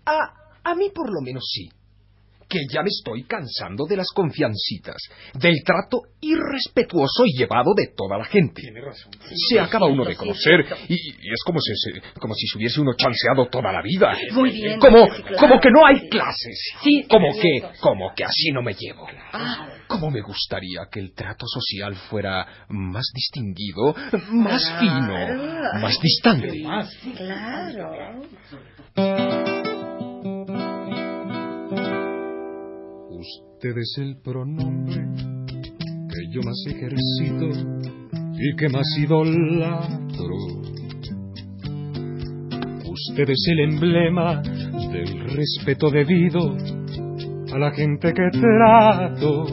A, 0.05 0.71
a 0.71 0.75
mí 0.75 0.89
por 0.93 1.07
lo 1.11 1.21
menos 1.21 1.43
sí. 1.51 1.69
Que 2.49 2.59
ya 2.67 2.81
me 2.81 2.89
estoy 2.89 3.23
cansando 3.25 3.85
de 3.85 3.95
las 3.97 4.07
confiancitas, 4.13 4.97
del 5.35 5.61
trato 5.63 6.01
irrespetuoso 6.19 7.23
y 7.25 7.37
llevado 7.37 7.71
de 7.77 7.93
toda 7.95 8.17
la 8.17 8.25
gente. 8.25 8.63
Se 9.49 9.59
acaba 9.59 9.85
uno 9.85 10.03
de 10.03 10.15
conocer 10.15 10.65
y, 10.87 10.93
y 10.95 11.31
es 11.31 11.43
como 11.45 11.59
si, 11.59 11.71
se- 11.75 12.01
como 12.19 12.33
si 12.33 12.47
se 12.47 12.57
hubiese 12.57 12.81
uno 12.81 12.93
chanceado 12.95 13.47
toda 13.49 13.71
la 13.71 13.81
vida. 13.83 14.17
Muy 14.33 14.49
bien, 14.49 14.79
Como, 14.79 15.05
sí, 15.05 15.21
claro. 15.21 15.37
como 15.37 15.59
que 15.61 15.69
no 15.69 15.85
hay 15.85 16.09
clases. 16.09 16.73
Sí, 16.83 17.05
Como 17.07 17.27
que, 17.39 17.61
como 17.79 18.13
que 18.15 18.23
así 18.25 18.51
no 18.51 18.63
me 18.63 18.73
llevo. 18.73 19.07
Ah. 19.31 19.67
Cómo 19.87 20.09
me 20.09 20.21
gustaría 20.21 20.81
que 20.91 20.99
el 20.99 21.13
trato 21.13 21.45
social 21.47 21.95
fuera 22.09 22.45
más 22.69 23.05
distinguido, 23.13 23.95
más 24.31 24.63
fino, 24.79 25.79
más 25.81 25.99
distante. 26.01 26.63
Claro. 27.15 28.21
Usted 33.19 33.77
es 33.77 33.97
el 33.97 34.15
pronombre 34.23 34.95
que 36.07 36.31
yo 36.31 36.39
más 36.41 36.55
ejercito 36.67 37.49
y 38.33 38.55
que 38.55 38.69
más 38.69 38.87
idolatro. 38.97 40.35
Usted 42.89 43.29
es 43.29 43.47
el 43.49 43.59
emblema 43.73 44.41
del 44.41 45.35
respeto 45.35 45.89
debido 45.91 46.55
a 47.53 47.57
la 47.57 47.71
gente 47.71 48.13
que 48.13 48.39
trato. 48.39 49.43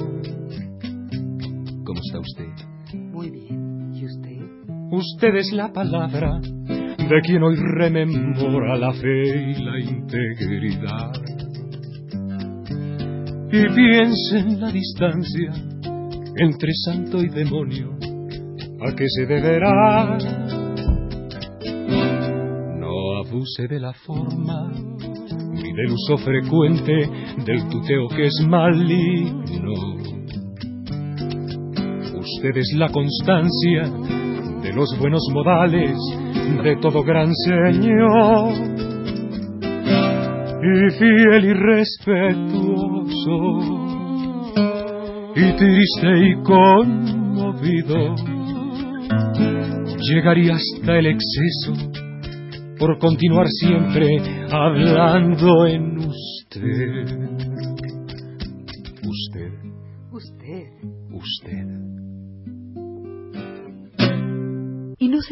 ¿Cómo 1.85 2.01
está 2.07 2.21
usted? 2.21 2.95
Muy 2.95 3.31
bien. 3.31 3.93
¿Y 3.97 4.05
usted? 4.05 4.43
Usted 4.93 5.35
es 5.35 5.53
la 5.53 5.73
palabra 5.73 6.39
de 6.41 7.21
quien 7.25 7.43
hoy 7.43 7.57
rememora 7.57 8.77
la 8.77 8.93
fe 8.93 9.51
y 9.51 9.55
la 9.61 9.81
integridad. 9.81 11.36
Y 13.53 13.75
piensa 13.75 14.39
en 14.39 14.61
la 14.61 14.71
distancia 14.71 15.53
entre 16.37 16.73
santo 16.85 17.19
y 17.23 17.29
demonio, 17.29 17.97
a 18.87 18.95
que 18.95 19.09
se 19.09 19.27
deberá. 19.27 20.19
No 22.79 23.19
abuse 23.25 23.67
de 23.69 23.81
la 23.81 23.93
forma 23.93 24.71
ni 25.53 25.73
del 25.73 25.93
uso 25.93 26.19
frecuente 26.19 27.09
del 27.45 27.69
tuteo 27.69 28.09
que 28.09 28.27
es 28.27 28.47
maligno. 28.47 29.73
Usted 32.19 32.57
es 32.57 32.75
la 32.77 32.89
constancia 32.89 33.85
de 34.63 34.73
los 34.73 34.99
buenos 34.99 35.23
modales 35.33 35.97
de 36.63 36.77
todo 36.77 37.03
gran 37.03 37.33
señor. 37.35 38.53
Y 40.63 40.91
fiel 40.99 41.45
y 41.45 41.53
respetuoso, 41.53 43.06
y 45.35 45.53
triste 45.57 46.29
y 46.29 46.43
conmovido, 46.43 48.15
llegaría 50.11 50.55
hasta 50.55 50.99
el 50.99 51.07
exceso 51.07 51.73
por 52.79 52.99
continuar 52.99 53.47
siempre 53.49 54.07
hablando 54.51 55.67
en 55.67 55.99
usted. 55.99 57.36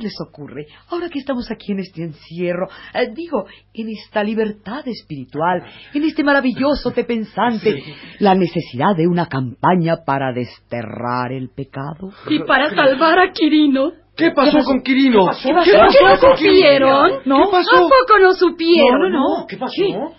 les 0.05 0.21
ocurre, 0.21 0.67
ahora 0.91 1.09
que 1.09 1.19
estamos 1.19 1.51
aquí 1.51 1.73
en 1.73 1.81
este 1.81 2.03
encierro, 2.03 2.69
eh, 2.95 3.11
digo, 3.13 3.47
en 3.73 3.89
esta 3.89 4.23
libertad 4.23 4.87
espiritual, 4.87 5.65
en 5.93 6.05
este 6.05 6.23
maravilloso 6.23 6.93
te 6.93 7.05
pensante, 7.05 7.81
sí. 7.81 7.95
la 8.21 8.35
necesidad 8.35 8.95
de 8.97 9.09
una 9.09 9.27
campaña 9.27 10.05
para 10.07 10.33
desterrar 10.33 11.33
el 11.33 11.49
pecado? 11.49 12.13
Y 12.29 12.41
para 12.41 12.71
salvar 12.75 13.19
a 13.19 13.33
Quirino. 13.33 13.93
¿Qué 14.17 14.31
pasó, 14.31 14.51
¿Qué 14.53 14.57
pasó? 14.59 14.67
con 14.69 14.83
Quirino? 14.83 15.27
¿Qué 15.43 15.53
pasó, 15.53 15.71
¿Qué 15.71 15.77
pasó? 15.77 15.99
¿Qué 15.99 16.05
pasó? 16.05 16.29
no 16.29 16.37
supieron? 16.37 17.11
¿Qué 17.25 17.51
pasó? 17.51 17.71
¿Tampoco 17.73 18.19
no 18.21 18.33
supieron? 18.35 19.01
No, 19.01 19.09
no, 19.09 19.39
no. 19.41 19.47
¿Qué 19.47 19.57
pasó? 19.57 19.75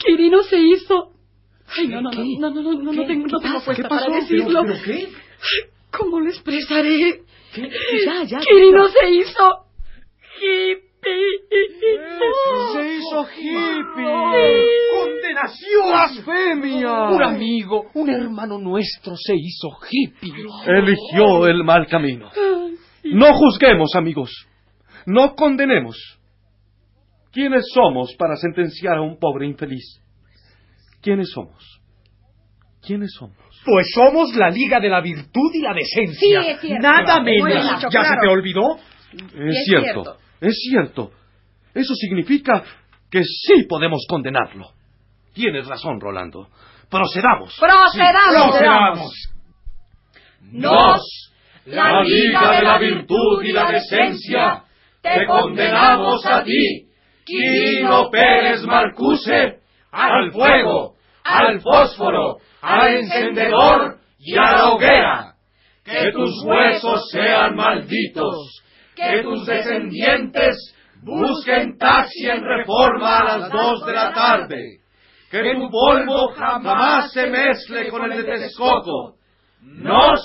Quirino 0.06 0.44
se 0.44 0.60
hizo... 0.60 1.12
Ay, 1.78 1.88
no, 1.88 2.02
no, 2.02 2.12
no, 2.12 2.52
no, 2.52 2.62
no, 2.62 2.74
no, 2.74 2.94
no 2.94 3.06
tengo, 3.08 3.28
no 3.28 3.40
tengo 3.40 3.60
fuerza 3.62 3.88
para 3.88 4.08
decirlo. 4.14 4.62
¿Pero, 4.64 4.76
pero 4.84 4.86
qué? 4.86 5.08
¿Cómo 5.98 6.20
lo 6.20 6.30
expresaré? 6.30 7.22
¿Qué? 7.54 7.70
Ya, 8.06 8.24
ya. 8.24 8.40
Quirino 8.40 8.88
se 8.90 9.10
hizo 9.10 9.65
hippie. 10.40 10.86
Se 12.74 12.96
hizo 12.96 13.26
hippie. 13.38 14.68
¡Condenación! 15.00 15.90
¡Blasfemia! 15.90 17.04
Un 17.10 17.24
amigo, 17.24 17.86
un 17.94 18.10
hermano 18.10 18.58
nuestro 18.58 19.16
se 19.16 19.36
hizo 19.36 19.70
hippie. 19.90 20.34
Eligió 20.66 21.48
el 21.48 21.64
mal 21.64 21.88
camino. 21.88 22.30
No 23.04 23.34
juzguemos, 23.34 23.92
amigos. 23.96 24.32
No 25.06 25.36
condenemos. 25.36 25.98
¿Quiénes 27.32 27.66
somos 27.74 28.16
para 28.18 28.36
sentenciar 28.38 28.98
a 28.98 29.02
un 29.02 29.20
pobre 29.20 29.46
infeliz? 29.46 30.02
¿Quiénes 31.02 31.30
somos? 31.32 31.82
¿Quiénes 32.82 33.14
somos? 33.14 33.36
Pues 33.66 33.88
somos 33.94 34.34
la 34.36 34.50
Liga 34.50 34.80
de 34.80 34.90
la 34.90 35.02
Virtud 35.02 35.52
y 35.54 35.62
la 35.62 35.74
Decencia. 35.74 36.42
Sí, 36.42 36.48
es 36.50 36.60
cierto. 36.62 36.82
Nada 36.82 37.20
menos. 37.22 37.50
dicho, 37.50 37.88
¿Ya 37.92 38.04
se 38.04 38.16
te 38.22 38.28
olvidó? 38.28 38.78
Es, 39.12 39.58
es 39.58 39.66
cierto, 39.66 40.04
cierto. 40.04 40.18
Es 40.42 40.56
cierto. 40.70 41.12
Eso 41.74 41.94
significa 41.96 42.64
que 43.10 43.24
sí 43.24 43.66
podemos 43.68 44.06
condenarlo. 44.10 44.70
Tienes 45.34 45.68
razón, 45.68 46.00
Rolando. 46.00 46.48
Procedamos. 46.90 47.58
Procedamos. 47.60 48.52
Procedamos. 48.52 49.12
Nos, 50.52 51.32
la 51.66 52.02
Liga 52.04 52.52
de 52.52 52.62
la 52.62 52.78
Virtud 52.78 53.44
y 53.44 53.52
la 53.52 53.72
Decencia, 53.72 54.64
te 55.02 55.26
condenamos 55.26 56.26
a 56.26 56.44
ti, 56.44 56.88
Quirino 57.26 58.10
Pérez 58.10 58.64
Marcuse, 58.64 59.60
al 59.92 60.32
fuego, 60.32 60.96
al 61.24 61.60
fósforo, 61.62 62.38
al 62.62 62.96
encendedor 62.96 63.98
y 64.20 64.38
a 64.38 64.52
la 64.52 64.70
hoguera. 64.70 65.36
Que 65.84 66.12
tus 66.12 66.44
huesos 66.44 67.10
sean 67.12 67.56
malditos, 67.56 68.64
que 68.96 69.24
tus 69.24 69.46
descendientes 69.46 70.74
busquen 71.04 71.78
taxi 71.78 72.30
en 72.30 72.44
reforma 72.44 73.20
a 73.20 73.38
las 73.38 73.50
dos 73.52 73.86
de 73.86 73.94
la 73.94 74.14
tarde, 74.14 74.80
que 75.30 75.56
tu 75.56 75.70
polvo 75.70 76.34
jamás 76.34 77.12
se 77.12 77.28
mezcle 77.28 77.90
con 77.90 78.12
el 78.12 78.24
de 78.24 78.24
Texcoco. 78.24 79.16
Nos 79.62 80.22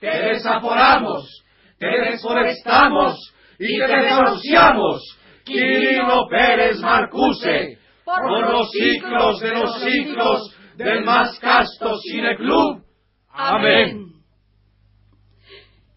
te 0.00 0.10
desaforamos, 0.10 1.44
te 1.78 1.86
desforestamos 1.86 3.16
y 3.58 3.78
te 3.78 3.96
desahuciamos, 3.96 5.18
Quirino 5.44 6.26
Pérez 6.28 6.80
Marcuse, 6.80 7.78
por 8.04 8.50
los 8.50 8.70
ciclos 8.70 9.40
de 9.40 9.50
los 9.52 9.80
ciclos 9.80 10.56
del 10.76 11.04
más 11.04 11.38
casto 11.38 11.98
cineclub. 12.00 12.82
Amén. 13.30 14.21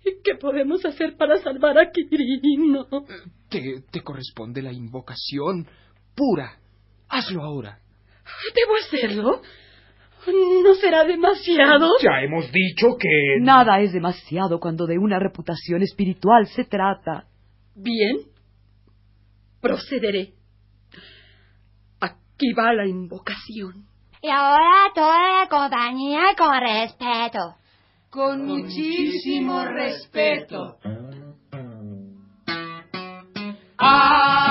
¿Y 0.06 0.22
qué 0.24 0.36
podemos 0.36 0.86
hacer 0.86 1.18
para 1.18 1.38
salvar 1.38 1.78
a 1.80 1.90
Quirino? 1.92 2.88
Te, 3.50 3.82
te 3.92 4.02
corresponde 4.02 4.62
la 4.62 4.72
invocación 4.72 5.68
pura 6.16 6.60
Hazlo 7.10 7.44
ahora. 7.44 7.80
¿Debo 8.56 8.76
hacerlo? 8.76 9.42
¿No 10.64 10.74
será 10.76 11.04
demasiado? 11.04 11.88
Ya 12.02 12.22
hemos 12.24 12.52
dicho 12.52 12.98
que... 13.00 13.38
Nada 13.42 13.80
es 13.82 13.94
demasiado 13.94 14.60
cuando 14.60 14.88
de 14.88 14.98
una 14.98 15.20
reputación 15.20 15.84
espiritual 15.84 16.48
se 16.48 16.66
trata. 16.66 17.28
Bien. 17.76 18.18
Procederé. 19.62 20.34
Aquí 22.02 22.54
va 22.54 22.74
la 22.74 22.88
invocación. 22.88 23.86
Y 24.22 24.30
ahora 24.30 24.92
toda 24.96 25.44
la 25.44 25.48
compañía 25.48 26.22
con 26.36 26.60
respeto. 26.60 27.56
Con 28.16 28.46
muchísimo 28.46 29.66
respeto. 29.66 30.78
¡Ay! 33.78 34.45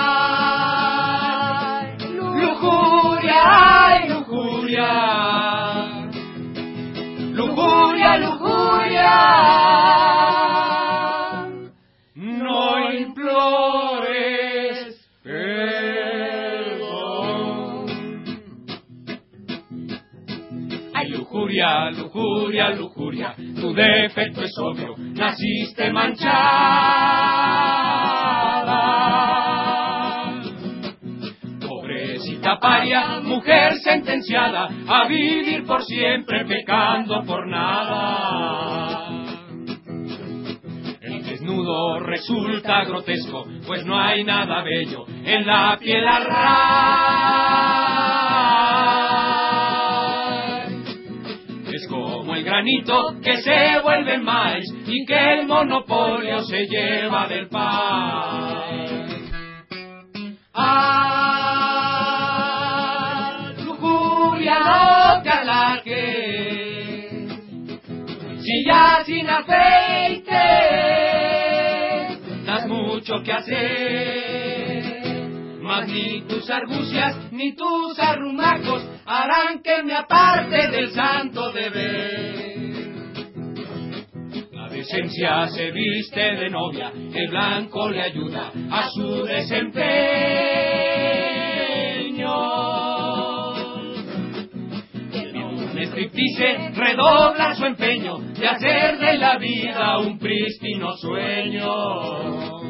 Ay, 21.04 21.10
lujuria, 21.10 21.90
lujuria, 21.90 22.70
lujuria, 22.70 23.34
tu 23.60 23.74
defecto 23.74 24.42
es 24.42 24.56
obvio, 24.58 24.94
naciste 24.96 25.92
manchada. 25.92 26.32
Pobrecita 31.60 32.58
paria, 32.58 33.20
mujer 33.22 33.74
sentenciada 33.82 34.70
a 34.88 35.06
vivir 35.06 35.66
por 35.66 35.84
siempre 35.84 36.46
pecando 36.46 37.22
por 37.24 37.46
nada. 37.48 39.10
El 41.02 41.22
desnudo 41.22 42.00
resulta 42.00 42.82
grotesco, 42.84 43.44
pues 43.66 43.84
no 43.84 44.00
hay 44.00 44.24
nada 44.24 44.62
bello 44.62 45.04
en 45.22 45.46
la 45.46 45.76
piel 45.78 46.08
al 46.08 46.24
que 53.22 53.36
se 53.38 53.80
vuelve 53.82 54.18
maíz 54.18 54.66
y 54.86 55.04
que 55.06 55.34
el 55.34 55.46
monopolio 55.46 56.42
se 56.44 56.66
lleva 56.66 57.26
del 57.26 57.48
pan. 57.48 59.08
Ah, 60.52 60.84
lujuria, 63.64 64.58
no 64.60 65.22
te 65.22 65.30
alargues. 65.30 65.94
Si 68.40 68.64
ya 68.64 69.02
sin 69.04 69.28
aceite 69.28 70.44
das 72.46 72.66
mucho 72.68 73.20
que 73.24 73.32
hacer, 73.32 74.84
mas 75.60 75.88
ni 75.88 76.22
tus 76.28 76.48
argucias 76.50 77.16
ni 77.32 77.52
tus 77.56 77.98
arrumacos 77.98 78.86
harán 79.06 79.60
que 79.62 79.82
me 79.82 79.94
aparte 79.94 80.68
del 80.68 80.92
santo 80.92 81.50
deber. 81.52 82.03
Se 84.94 85.72
viste 85.72 86.20
de 86.20 86.48
novia, 86.50 86.92
el 86.94 87.28
blanco 87.28 87.90
le 87.90 88.00
ayuda 88.00 88.52
a 88.70 88.88
su 88.90 89.24
desempeño. 89.24 89.85
Un 95.50 95.78
striptease 95.85 96.70
redobla 96.76 97.57
su 97.57 97.64
empeño 97.66 98.18
de 98.38 98.46
hacer 98.46 98.98
de 99.00 99.18
la 99.18 99.37
vida 99.37 99.98
un 99.98 100.16
prístino 100.16 100.92
sueño. 100.98 102.62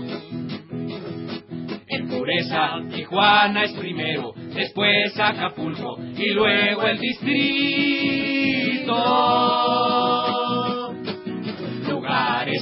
En 1.87 2.09
pureza, 2.09 2.81
Tijuana 2.91 3.65
es 3.65 3.73
primero, 3.75 4.33
después 4.55 5.21
Acapulco 5.21 5.99
y 6.17 6.31
luego 6.31 6.87
el 6.87 6.99
distrito. 6.99 8.55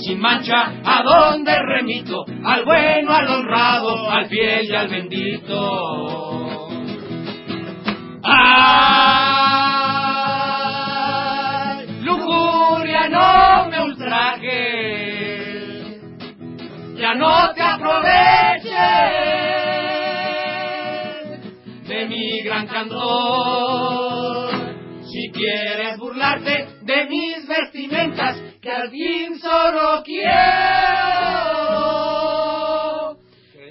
Sin 0.04 0.18
mancha, 0.18 0.72
a 0.84 1.02
donde 1.04 1.54
remito, 1.62 2.24
al 2.44 2.64
bueno, 2.64 3.14
al 3.14 3.28
honrado, 3.28 4.10
al 4.10 4.26
fiel 4.26 4.66
y 4.68 4.74
al 4.74 4.88
bendito. 4.88 6.68
¡Ay! 8.24 9.12
Lujuria, 12.02 13.08
no 13.08 13.68
me 13.70 13.80
ultrajes, 13.80 14.42
ya 16.96 17.14
no 17.14 17.54
te 17.54 17.62
aproveches 17.62 18.72
de 21.86 22.06
mi 22.08 22.40
gran 22.42 22.66
cantor. 22.66 24.50
Si 25.04 25.30
quieres 25.30 25.96
burlarte 25.98 26.66
de 26.82 27.06
mis 27.06 27.46
vestimentas, 27.46 28.51
que 28.62 28.70
al 28.70 28.90
fin 28.90 29.38
solo 29.40 30.02
quiero 30.04 30.32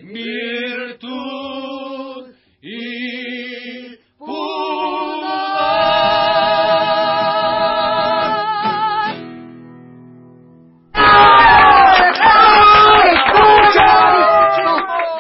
virtud 0.04 1.06
y 2.62 3.98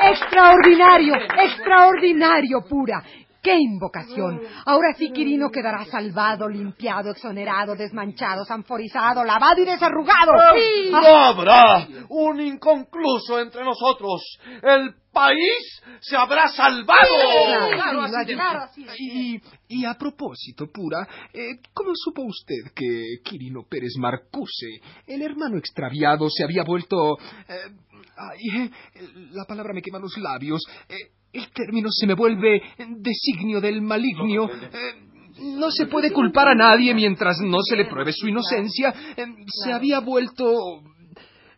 Extraordinario, 0.03 1.15
extraordinario, 1.15 2.62
pura. 2.67 3.01
¡Qué 3.41 3.56
invocación! 3.56 4.39
Ahora 4.65 4.93
sí, 4.95 5.12
Quirino 5.12 5.49
quedará 5.49 5.84
salvado, 5.86 6.47
limpiado, 6.47 7.10
exonerado, 7.10 7.75
desmanchado, 7.75 8.45
sanforizado, 8.45 9.23
lavado 9.23 9.62
y 9.62 9.65
desarrugado. 9.65 10.34
¡Sí! 10.56 10.91
No 10.91 11.17
habrá 11.17 11.88
un 12.10 12.39
inconcluso 12.39 13.39
entre 13.39 13.63
nosotros. 13.63 14.21
El 14.62 14.93
país 15.12 15.82
se 16.01 16.15
habrá 16.15 16.49
salvado. 16.49 17.69
Claro, 17.73 18.01
así, 18.04 18.34
claro, 18.34 18.60
así. 18.62 18.86
Y, 18.99 19.41
y 19.69 19.86
a 19.86 19.95
propósito, 19.95 20.67
Pura, 20.71 21.08
eh, 21.34 21.60
¿cómo 21.73 21.91
supo 21.95 22.21
usted 22.21 22.71
que 22.75 23.17
Quirino 23.23 23.63
Pérez 23.67 23.93
Marcuse, 23.97 24.82
el 25.08 25.23
hermano 25.23 25.58
extraviado, 25.58 26.30
se 26.30 26.43
había 26.43 26.63
vuelto... 26.63 27.17
eh, 27.47 27.71
ay, 28.17 28.69
eh, 28.95 29.10
la 29.32 29.45
palabra 29.45 29.73
me 29.73 29.82
quema 29.82 29.97
los 29.97 30.15
labios. 30.17 30.62
eh, 30.89 30.95
el 31.33 31.49
término 31.51 31.89
se 31.91 32.07
me 32.07 32.13
vuelve 32.13 32.61
designio 32.97 33.61
del 33.61 33.81
maligno. 33.81 34.49
eh, 34.49 35.11
no 35.39 35.71
se 35.71 35.87
puede 35.87 36.11
culpar 36.11 36.47
a 36.49 36.55
nadie 36.55 36.93
mientras 36.93 37.37
no 37.41 37.57
se 37.61 37.75
le 37.75 37.85
pruebe 37.85 38.11
su 38.13 38.27
inocencia. 38.27 38.93
eh, 39.17 39.25
se 39.63 39.71
había 39.73 39.99
vuelto... 39.99 40.53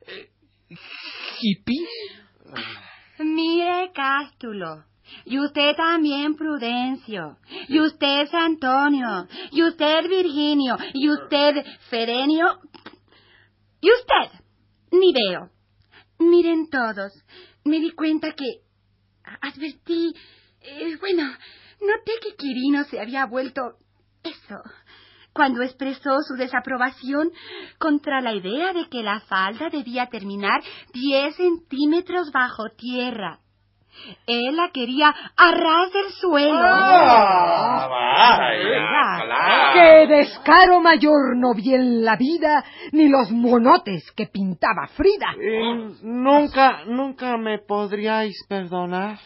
eh, 0.08 0.30
hippie. 1.42 1.88
Mire, 3.20 3.92
Cástulo. 3.94 4.86
Y 5.26 5.40
usted 5.40 5.76
también, 5.76 6.36
Prudencio. 6.36 7.38
Y 7.68 7.80
usted, 7.80 8.28
Antonio. 8.34 9.28
Y 9.52 9.64
usted, 9.64 10.08
Virginio. 10.10 10.78
Y 10.94 11.10
usted, 11.10 11.64
Ferenio. 11.90 12.60
Y 13.82 13.90
usted, 13.92 14.40
ni 14.92 15.14
veo. 15.14 15.50
Miren 16.20 16.70
todos. 16.70 17.12
Me 17.66 17.80
di 17.80 17.92
cuenta 17.92 18.32
que... 18.34 18.64
Advertí... 19.42 20.14
eh, 20.62 20.98
bueno, 21.00 21.24
noté 21.82 22.14
que 22.22 22.36
Quirino 22.36 22.84
se 22.86 23.00
había 23.00 23.26
vuelto... 23.26 23.62
Eso. 24.24 24.62
Cuando 25.34 25.64
expresó 25.64 26.22
su 26.22 26.36
desaprobación 26.36 27.32
contra 27.80 28.22
la 28.22 28.34
idea 28.34 28.72
de 28.72 28.88
que 28.88 29.04
la 29.04 29.20
falda 29.22 29.70
debía 29.70 30.08
terminar 30.08 30.62
diez 30.94 31.36
centímetros 31.36 32.32
bajo 32.32 32.70
tierra. 32.78 33.43
Él 34.28 34.56
la 34.56 34.70
quería 34.72 35.10
a 35.10 35.52
ras 35.52 35.92
del 35.92 36.12
suelo. 36.14 36.60
Ah, 36.62 37.88
vaya, 37.90 39.74
¡Qué 39.74 40.08
descaro 40.08 40.80
mayor 40.80 41.36
no 41.36 41.54
vi 41.54 41.74
en 41.74 42.04
la 42.04 42.16
vida, 42.16 42.64
ni 42.92 43.10
los 43.10 43.32
monotes 43.32 44.12
que 44.16 44.28
pintaba 44.28 44.88
Frida! 44.96 45.34
Nunca, 46.02 46.84
nunca 46.86 47.38
me 47.38 47.60
podríais 47.60 48.36
perdonar. 48.48 49.18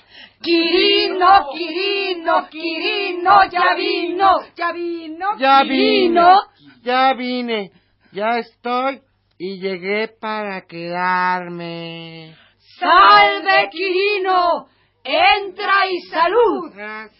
Quirino, 0.41 1.49
Quirino, 1.53 2.47
Quirino, 2.49 3.49
ya 3.49 3.75
vino, 3.75 4.31
ya 4.55 4.71
vino, 4.71 5.37
Ya 5.37 5.61
Quirino. 5.63 6.21
vine, 6.21 6.81
ya 6.83 7.13
vine, 7.13 7.71
ya 8.11 8.37
estoy 8.39 9.01
y 9.37 9.59
llegué 9.59 10.07
para 10.07 10.61
quedarme. 10.61 12.35
¡Salve, 12.79 13.69
Quirino! 13.71 14.67
entra 15.07 15.89
y 15.89 16.01
salud. 16.09 16.73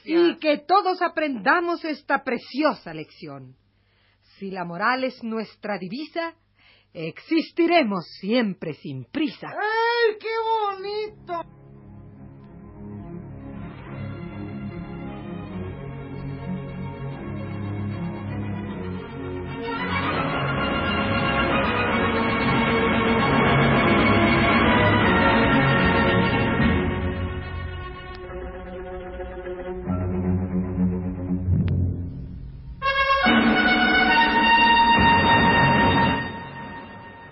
Y 0.04 0.38
que 0.38 0.58
todos 0.60 1.02
aprendamos 1.02 1.84
esta 1.86 2.24
preciosa 2.24 2.94
lección. 2.94 3.56
Si 4.38 4.52
la 4.52 4.66
moral 4.66 5.04
es 5.04 5.24
nuestra 5.24 5.78
divisa, 5.78 6.36
existiremos 6.94 8.06
siempre 8.20 8.74
sin 8.74 9.06
prisa. 9.06 9.48
¡Ay, 9.48 10.18
qué 10.20 10.28
bonito! 10.52 11.57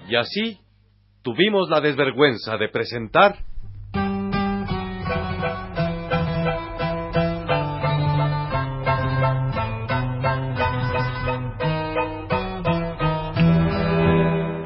Y 0.08 0.16
así 0.16 0.60
tuvimos 1.24 1.70
la 1.70 1.82
desvergüenza 1.82 2.58
de 2.58 2.70
presentar 2.70 3.38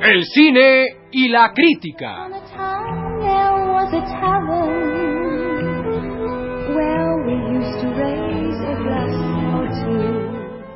El 0.01 0.25
cine 0.25 0.87
y 1.11 1.29
la 1.29 1.53
crítica. 1.53 2.27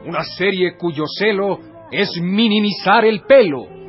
Una 0.06 0.24
serie 0.38 0.78
cuyo 0.78 1.04
celo 1.08 1.60
es 1.92 2.10
minimizar 2.22 3.04
el 3.04 3.22
pelo. 3.24 3.83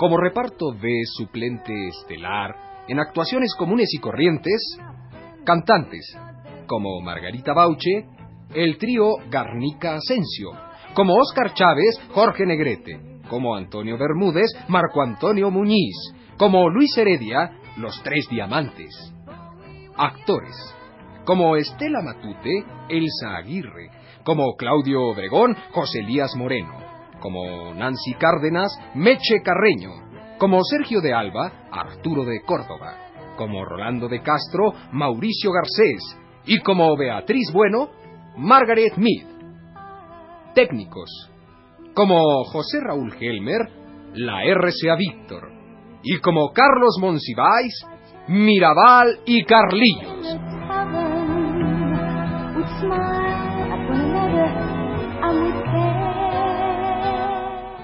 Como 0.00 0.16
reparto 0.16 0.72
de 0.72 1.02
suplente 1.04 1.88
estelar 1.88 2.56
en 2.88 2.98
actuaciones 2.98 3.54
comunes 3.54 3.92
y 3.92 3.98
corrientes, 3.98 4.78
cantantes 5.44 6.16
como 6.66 7.02
Margarita 7.02 7.52
Bauche, 7.52 8.06
el 8.54 8.78
trío 8.78 9.16
Garnica 9.28 9.96
Asensio, 9.96 10.52
como 10.94 11.16
Óscar 11.16 11.52
Chávez, 11.52 12.00
Jorge 12.14 12.46
Negrete, 12.46 13.20
como 13.28 13.54
Antonio 13.54 13.98
Bermúdez, 13.98 14.50
Marco 14.68 15.02
Antonio 15.02 15.50
Muñiz, 15.50 15.94
como 16.38 16.70
Luis 16.70 16.96
Heredia, 16.96 17.58
Los 17.76 18.02
Tres 18.02 18.26
Diamantes. 18.30 19.12
Actores, 19.98 20.56
como 21.26 21.56
Estela 21.56 22.00
Matute, 22.00 22.64
Elsa 22.88 23.36
Aguirre, 23.36 23.90
como 24.24 24.56
Claudio 24.56 25.02
Obregón, 25.02 25.54
José 25.72 25.98
Elías 25.98 26.34
Moreno, 26.36 26.89
como 27.20 27.74
Nancy 27.74 28.14
Cárdenas, 28.14 28.72
Meche 28.94 29.42
Carreño, 29.44 29.90
como 30.38 30.62
Sergio 30.64 31.00
de 31.00 31.12
Alba, 31.12 31.68
Arturo 31.70 32.24
de 32.24 32.42
Córdoba, 32.42 32.96
como 33.36 33.64
Rolando 33.64 34.08
de 34.08 34.22
Castro, 34.22 34.72
Mauricio 34.92 35.52
Garcés, 35.52 36.18
y 36.46 36.58
como 36.60 36.96
Beatriz 36.96 37.52
Bueno, 37.52 37.90
Margaret 38.36 38.96
Mead. 38.96 39.26
Técnicos, 40.54 41.30
como 41.94 42.44
José 42.44 42.80
Raúl 42.80 43.14
Helmer, 43.20 43.60
la 44.14 44.42
RCA 44.44 44.96
Víctor, 44.96 45.52
y 46.02 46.18
como 46.18 46.52
Carlos 46.52 46.96
Monsiváis, 47.00 47.74
Mirabal 48.28 49.20
y 49.26 49.44
Carlillos. 49.44 50.09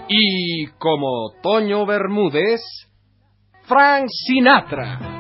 Y 0.09 0.67
como 0.79 1.33
Toño 1.43 1.85
Bermúdez, 1.87 2.61
Frank 3.67 4.07
Sinatra. 4.09 5.16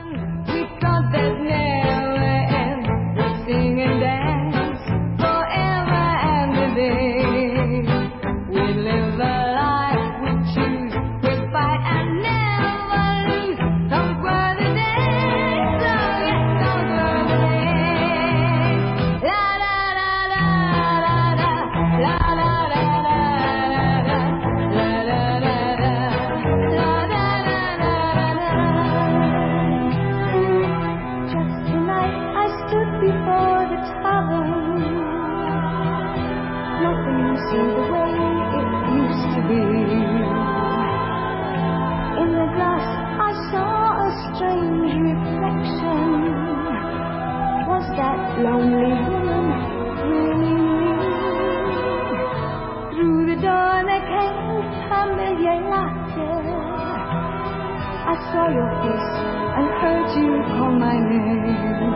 Lonely 48.42 48.92
woman 49.09 49.49
me? 50.40 50.57
Through 52.94 53.35
the 53.35 53.37
dawn 53.40 53.88
I 53.88 54.01
came 54.12 54.38
familiar 54.90 55.57
laughter. 55.72 56.37
I 58.12 58.14
saw 58.31 58.46
your 58.53 58.70
face 58.83 59.12
and 59.57 59.66
heard 59.81 60.09
you 60.18 60.29
call 60.59 60.72
my 60.79 60.96
name. 60.96 61.95